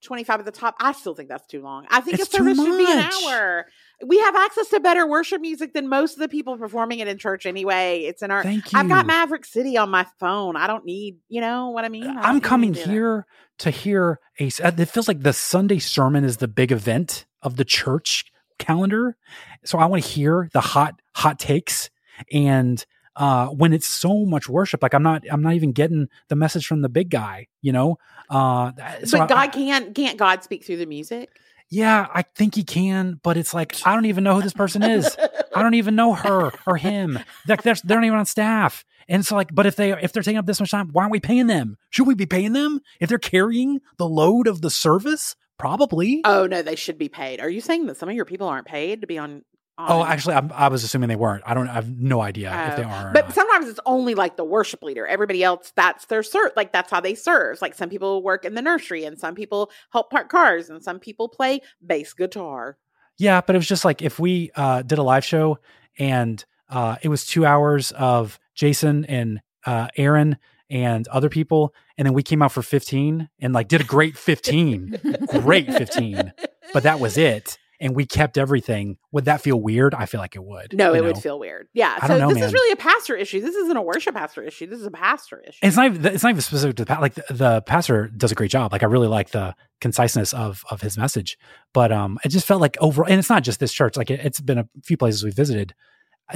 [0.04, 0.76] 25 at the top.
[0.80, 1.86] I still think that's too long.
[1.90, 3.66] I think It's a service should be an hour.
[4.06, 7.18] We have access to better worship music than most of the people performing it in
[7.18, 8.02] church anyway.
[8.02, 8.80] It's in our Thank you.
[8.80, 10.56] I've got Maverick City on my phone.
[10.56, 12.06] I don't need, you know what I mean?
[12.06, 13.26] I I'm coming to here
[13.60, 14.48] to hear a.
[14.64, 18.26] uh, It feels like the Sunday sermon is the big event of the church
[18.58, 19.18] calendar,
[19.64, 21.90] so I want to hear the hot hot takes
[22.32, 22.86] and
[23.18, 26.66] uh when it's so much worship like i'm not i'm not even getting the message
[26.68, 27.98] from the big guy you know
[28.30, 28.72] uh
[29.06, 31.30] so but I- God can't can't God speak through the music?
[31.70, 34.84] Yeah i think he can but it's like i don't even know who this person
[34.84, 35.16] is.
[35.56, 37.18] I don't even know her or him.
[37.46, 38.84] They're, they're, they're not even on staff.
[39.08, 41.12] And it's like but if they if they're taking up this much time why aren't
[41.12, 41.78] we paying them?
[41.92, 42.82] Should we be paying them?
[43.00, 46.22] If they're carrying the load of the service probably.
[46.26, 47.40] Oh no, they should be paid.
[47.40, 49.44] Are you saying that some of your people aren't paid to be on?
[49.78, 52.78] Oh actually I'm, i was assuming they weren't i don't i have no idea if
[52.78, 52.88] they Oh.
[52.88, 55.06] are But sometimes it's only like the worship leader.
[55.06, 56.52] Everybody else, that's their serve.
[56.56, 57.62] Like that's how they serve.
[57.62, 61.00] Like some people work in the nursery, and some people help park cars, and some
[61.00, 62.78] people play bass guitar.
[63.18, 65.58] Yeah, but it was just like if we uh, did a live show
[65.98, 70.38] and uh, it was two hours of Jason and uh, Aaron
[70.70, 74.18] and other people, and then we came out for 15 and like did a great
[74.18, 75.00] 15,
[75.42, 76.34] great 15,
[76.74, 77.58] but that was it.
[77.80, 78.98] And we kept everything.
[79.12, 79.94] Would that feel weird?
[79.94, 80.74] I feel like it would.
[80.74, 81.68] No, it would feel weird.
[81.74, 81.98] Yeah.
[82.02, 82.46] I so know, this man.
[82.46, 83.42] is really a pastor issue.
[83.42, 84.66] This isn't a worship pastor issue.
[84.68, 85.60] This is a pastor issue.
[85.62, 85.86] It's not.
[85.88, 88.52] Even, it's not even specific to the pa- like the, the pastor does a great
[88.52, 88.72] job.
[88.72, 91.38] Like I really like the conciseness of of his message,
[91.74, 93.98] but um, it just felt like overall, and it's not just this church.
[93.98, 95.74] Like it, it's been a few places we've visited.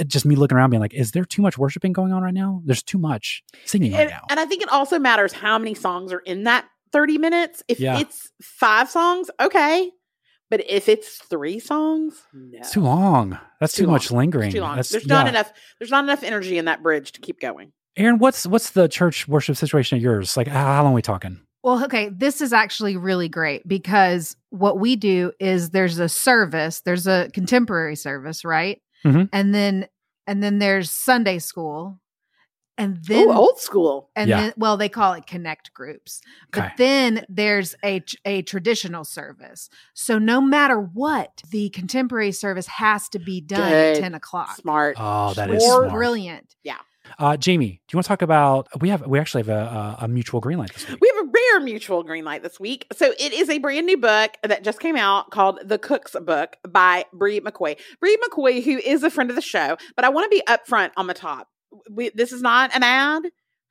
[0.06, 2.62] Just me looking around, being like, is there too much worshiping going on right now?
[2.64, 4.20] There's too much singing right now.
[4.30, 7.64] and I think it also matters how many songs are in that 30 minutes.
[7.66, 7.98] If Yeah.
[7.98, 9.90] it's five songs, okay.
[10.50, 12.58] But if it's three songs, no.
[12.58, 13.38] It's too long.
[13.60, 14.18] That's too, Too much long.
[14.18, 14.48] lingering.
[14.48, 14.76] It's too long.
[14.76, 15.30] That's, there's not yeah.
[15.30, 17.72] enough there's not enough energy in that bridge to keep going.
[17.96, 20.36] Erin, what's what's the church worship situation at yours?
[20.36, 21.40] Like, how, how long are we talking?
[21.62, 26.80] Well, okay, this is actually really great because what we do is there's a service,
[26.80, 28.80] there's a contemporary service, right?
[29.04, 29.28] Mhm.
[29.32, 29.86] And then
[30.26, 32.00] and then there's Sunday school.
[32.80, 34.10] And then Ooh, old school.
[34.16, 34.40] and Yeah.
[34.40, 36.20] then well they call it connect groups.
[36.54, 36.66] Okay.
[36.68, 39.68] But then there's a a traditional service.
[39.94, 43.96] So no matter what, the contemporary service has to be done Good.
[43.98, 44.56] at 10 o'clock.
[44.56, 44.96] Smart.
[44.98, 45.92] Oh, that is Which is is smart.
[45.92, 46.54] brilliant.
[46.62, 46.78] Yeah.
[47.18, 48.68] Uh, Jamie, do you want to talk about?
[48.80, 50.98] We have we actually have a, a, a mutual green light this week.
[51.00, 52.86] We have a rare mutual green light this week.
[52.92, 56.56] So it is a brand new book that just came out called The Cook's Book
[56.68, 57.78] by Bri McKoy.
[58.00, 60.90] Bri McKoy, who is a friend of the show, but I want to be upfront
[60.96, 61.48] on the top.
[61.90, 63.24] We, this is not an ad.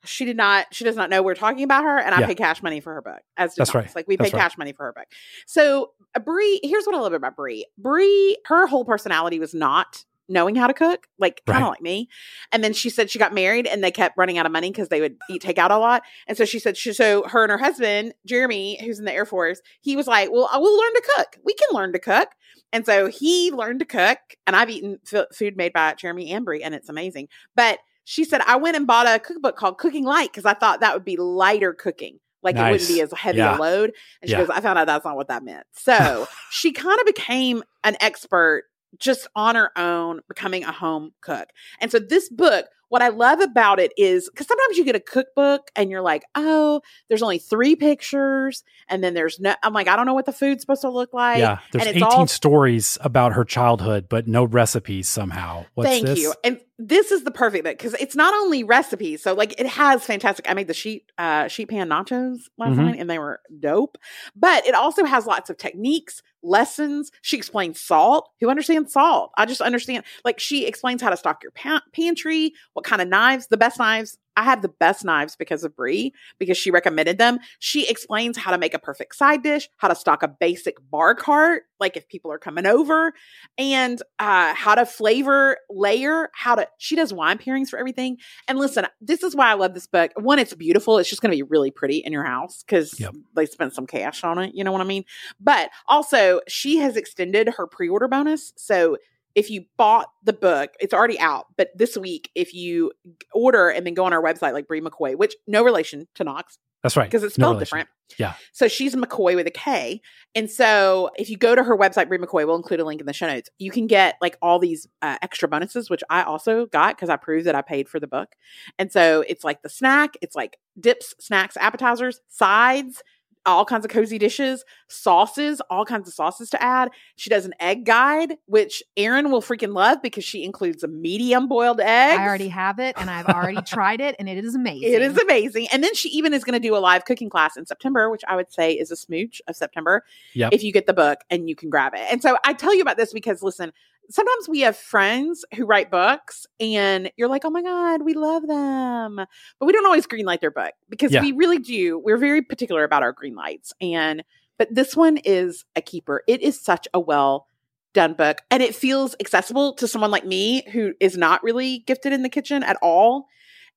[0.04, 0.66] She did not.
[0.72, 2.26] She does not know we're talking about her, and I Yeah.
[2.26, 3.20] pay cash money for her book.
[3.36, 3.88] As That's Thomas.
[3.88, 3.96] right.
[3.96, 4.32] Like we pay right.
[4.32, 5.06] cash money for her book.
[5.46, 7.66] So uh, Bri, here's what I love about Bri.
[7.76, 11.68] Bri, her whole personality was not knowing how to cook, like kind of Right.
[11.70, 12.08] like me.
[12.52, 14.88] And then she said she got married and they kept running out of money because
[14.88, 16.02] they would eat takeout a lot.
[16.28, 19.26] And so she said, she, so her and her husband, Jeremy, who's in the Air
[19.26, 21.36] Force, he was like, well, I will learn to cook.
[21.44, 22.28] We can learn to cook.
[22.72, 24.18] And so he learned to cook.
[24.46, 27.26] And I've eaten f- food made by Jeremy and Bri and it's amazing.
[27.56, 30.80] But she said, I went and bought a cookbook called Cooking Light because I thought
[30.80, 32.18] that would be lighter cooking.
[32.42, 33.56] Like it wouldn't be as heavy Yeah.
[33.56, 33.92] a load.
[34.22, 34.40] And she Yeah.
[34.40, 35.66] goes, I found out that's not what that meant.
[35.72, 38.64] So she kind of became an expert
[38.98, 41.48] just on her own, becoming a home cook.
[41.80, 45.00] And so this book, what I love about it is because sometimes you get a
[45.00, 49.54] cookbook and you're like, oh, there's only three pictures, and then there's no.
[49.62, 51.38] I'm like, I don't know what the food's supposed to look like.
[51.38, 55.66] yeah, there's and 18 it's all stories about her childhood, but no recipes somehow.
[55.74, 56.18] What's Thank this?
[56.18, 56.34] you.
[56.42, 59.22] And this is the perfect book because it's not only recipes.
[59.22, 60.48] So like it has fantastic.
[60.50, 62.84] I made the sheet uh sheet pan nachos last Mhm.
[62.84, 63.98] night and they were dope.
[64.34, 67.10] But it also has lots of techniques, lessons.
[67.20, 68.30] She explains salt.
[68.40, 69.30] Who understands salt?
[69.36, 70.04] I just understand.
[70.24, 73.78] Like she explains how to stock your pa- pantry, what kind of knives, the best
[73.78, 74.16] knives.
[74.40, 77.40] I have the best knives because of Bri because she recommended them.
[77.58, 81.14] She explains how to make a perfect side dish, how to stock a basic bar
[81.14, 83.12] cart, like if people are coming over,
[83.58, 86.66] and uh, how to flavor layer, how to.
[86.78, 88.16] She does wine pairings for everything.
[88.48, 90.10] And listen, this is why I love this book.
[90.16, 90.96] One, it's beautiful.
[90.96, 93.14] It's just going to be really pretty in your house because Yep.
[93.36, 94.54] they spent some cash on it.
[94.54, 95.04] You know what I mean?
[95.38, 98.54] But also, she has extended her pre-order bonus.
[98.56, 98.96] So
[99.34, 101.46] if you bought the book, it's already out.
[101.56, 102.92] But this week, if you
[103.32, 106.58] order and then go on our website, like Bri McKoy, which no relation to Knox
[106.82, 107.04] That's right.
[107.08, 107.64] because it's spelled relation.
[107.64, 107.88] different.
[108.18, 108.34] Yeah.
[108.52, 110.00] So she's McCoy with a K.
[110.34, 113.06] And so if you go to her website, Bri McKoy, we'll include a link in
[113.06, 113.48] the show notes.
[113.58, 117.16] You can get like all these uh, extra bonuses, which I also got because I
[117.16, 118.30] proved that I paid for the book.
[118.78, 123.02] And so it's like the snack, it's like dips, snacks, appetizers, sides,
[123.46, 126.90] all kinds of cozy dishes, sauces, all kinds of sauces to add.
[127.16, 131.48] She does an egg guide, which Erin will freaking love because she includes a medium
[131.48, 132.18] boiled egg.
[132.18, 134.92] I already have it and I've already tried it and it is amazing.
[134.92, 135.68] It is amazing.
[135.72, 138.22] And then she even is going to do a live cooking class in September, which
[138.28, 140.52] I would say is a smooch of September Yep.
[140.52, 142.02] if you get the book and you can grab it.
[142.10, 143.72] And so I tell you about this because listen,
[144.08, 148.46] sometimes we have friends who write books and you're like, oh my God, we love
[148.46, 149.16] them.
[149.16, 151.20] But we don't always greenlight their book because Yeah.
[151.20, 151.98] we really do.
[151.98, 153.72] We're very particular about our green lights.
[153.80, 154.24] And,
[154.58, 156.22] but this one is a keeper.
[156.26, 157.46] It is such a well
[157.92, 162.12] done book and it feels accessible to someone like me who is not really gifted
[162.12, 163.26] in the kitchen at all.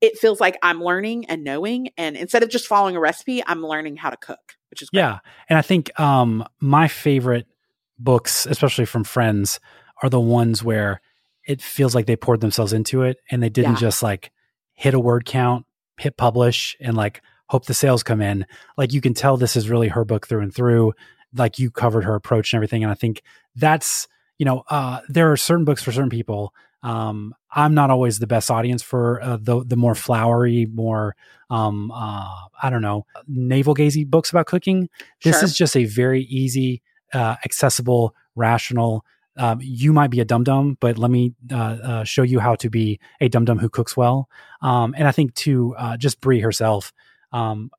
[0.02, 1.90] It feels like I'm learning and knowing.
[1.98, 5.02] And instead of just following a recipe, I'm learning how to cook, which is great.
[5.02, 5.20] Yeah.
[5.50, 7.48] And I think um my favorite
[7.98, 9.60] books, especially from friends,
[10.02, 11.02] are the ones where
[11.46, 13.80] it feels like they poured themselves into it and they didn't Yeah.
[13.80, 14.32] just like
[14.74, 15.66] hit a word count,
[15.98, 18.46] hit publish and like hope the sales come in.
[18.78, 20.94] Like you can tell this is really her book through and through.
[21.36, 22.84] Like you covered her approach and everything.
[22.84, 23.22] And I think
[23.56, 24.08] that's,
[24.38, 26.54] you know, uh there are certain books for certain people.
[26.82, 31.16] Um, I'm not always the best audience for uh, the the more flowery, more
[31.50, 34.90] um, uh, I don't know, navel gazing books about cooking.
[35.24, 35.46] This Sure.
[35.46, 36.82] is just a very easy,
[37.14, 39.06] uh, accessible, rational.
[39.38, 42.56] Um, you might be a dum dum, but let me uh, uh, show you how
[42.56, 44.30] to be a dum dum who cooks well.
[44.62, 46.94] Um, and I think to uh, just Bri herself
[47.32, 47.72] um,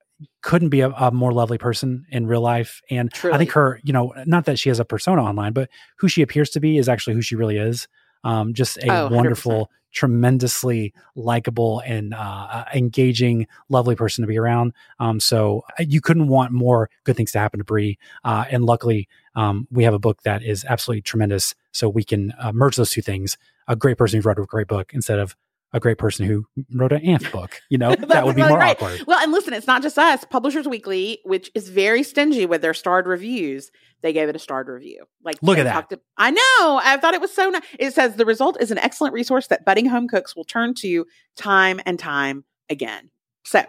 [0.43, 2.81] couldn't be a, a more lovely person in real life.
[2.91, 6.09] And I think her, you know, not that she has a persona online, but who
[6.09, 7.87] she appears to be is actually who she really is.
[8.25, 9.67] Um, just a Oh, 100%.
[9.95, 14.73] Tremendously likable and uh, uh, engaging, lovely person to be around.
[14.99, 17.99] Um, so uh, you couldn't want more good things to happen to Bri.
[18.25, 21.55] Uh, and luckily, um, we have a book that is absolutely tremendous.
[21.73, 23.39] So we can uh, merge those two things:
[23.69, 25.37] a great person who wrote a great book instead of
[25.75, 27.61] a great person who wrote an AMP book.
[27.69, 28.77] You know, that would be more right.
[28.77, 29.03] awkward.
[29.07, 30.25] Well, and listen, it's not just us.
[30.25, 33.71] Publishers Weekly, which is very stingy with their starred reviews,
[34.01, 35.05] they gave it a starred review.
[35.23, 35.91] Like, Look at that.
[35.91, 36.81] to- I know.
[36.83, 37.63] I thought it was so nice.
[37.79, 41.05] It says the result is an excellent resource that budding home cooks will turn to
[41.37, 43.11] time and time again.
[43.45, 43.65] So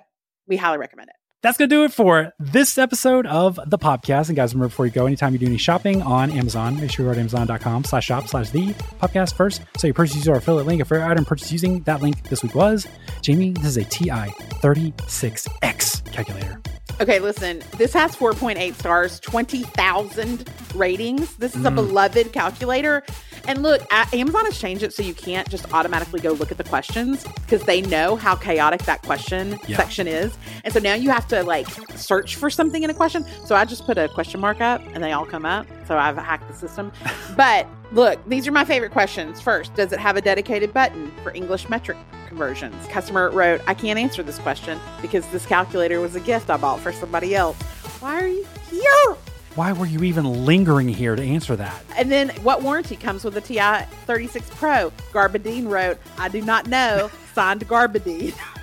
[0.48, 1.16] we highly recommend it.
[1.46, 4.30] That's going to do it for this episode of the podcast.
[4.30, 7.06] And guys, remember before you go, anytime you do any shopping on Amazon, make sure
[7.06, 8.70] you go to amazon.com slash shop slash the
[9.00, 9.62] podcast first.
[9.78, 10.82] So you purchase our affiliate link.
[10.82, 12.88] If your item purchased using that link this week was,
[13.22, 16.62] Jamie, this is a TI 36X calculator.
[17.02, 21.36] Okay, listen, this has 4.8 stars, 20,000 ratings.
[21.36, 21.76] This is a Mm.
[21.76, 23.04] beloved calculator.
[23.48, 23.82] And look,
[24.14, 27.64] Amazon has changed it so you can't just automatically go look at the questions because
[27.64, 29.76] they know how chaotic that question Yeah.
[29.78, 30.32] section is.
[30.64, 33.26] And so now you have to like search for something in a question.
[33.46, 35.68] So I just put a question mark up and they all come up.
[35.88, 36.92] So I've hacked the system.
[37.36, 39.42] but look, these are my favorite questions.
[39.42, 41.98] First, does it have a dedicated button for English metric
[42.36, 42.86] conversions?
[42.88, 46.82] Customer wrote, I can't answer this question because this calculator was a gift I bought
[46.82, 47.56] for somebody else.
[48.02, 49.16] Why are you here?
[49.56, 51.82] Why were you even lingering here to answer that?
[51.96, 54.92] And then what warranty comes with the TI 36 Pro?
[55.14, 58.36] Garbadine wrote, I do not know, signed Garbadine.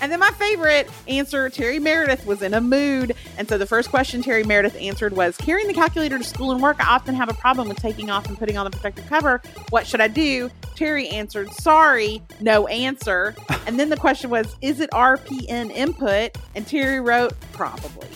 [0.00, 3.14] and then my favorite answer, Terry Meredith was in a mood.
[3.36, 6.62] And so the first question Terry Meredith answered was Carrying the calculator to school and
[6.62, 9.42] work, I often have a problem with taking off and putting on the protective cover.
[9.70, 10.50] What should I do?
[10.74, 13.34] Terry answered, Sorry, no answer.
[13.66, 16.36] And then the question was, Is it RPN input?
[16.54, 18.08] And Terry wrote, Probably.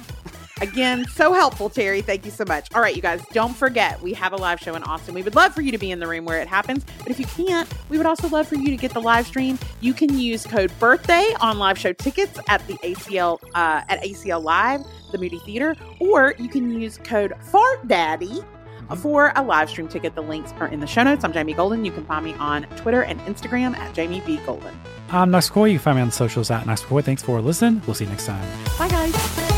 [0.60, 2.00] Again, so helpful, Terry.
[2.00, 2.68] Thank you so much.
[2.74, 5.14] All right, you guys, don't forget we have a live show in Austin.
[5.14, 7.18] We would love for you to be in the room where it happens, but if
[7.18, 9.58] you can't, we would also love for you to get the live stream.
[9.80, 14.42] You can use code birthday on live show tickets at the ACL uh, at ACL
[14.42, 14.82] Live,
[15.12, 18.40] the Moody Theater, or you can use code Fart Daddy
[18.98, 20.14] for a live stream ticket.
[20.14, 21.24] The links are in the show notes.
[21.24, 21.84] I'm Jamie Golden.
[21.84, 24.78] You can find me on Twitter and Instagram at Jamie B Golden.
[25.10, 25.48] I'm Knox.
[25.48, 26.82] You can find me on the socials at Knox.
[26.82, 27.82] Thanks for listening.
[27.86, 28.46] We'll see you next time.
[28.78, 29.53] Bye, guys.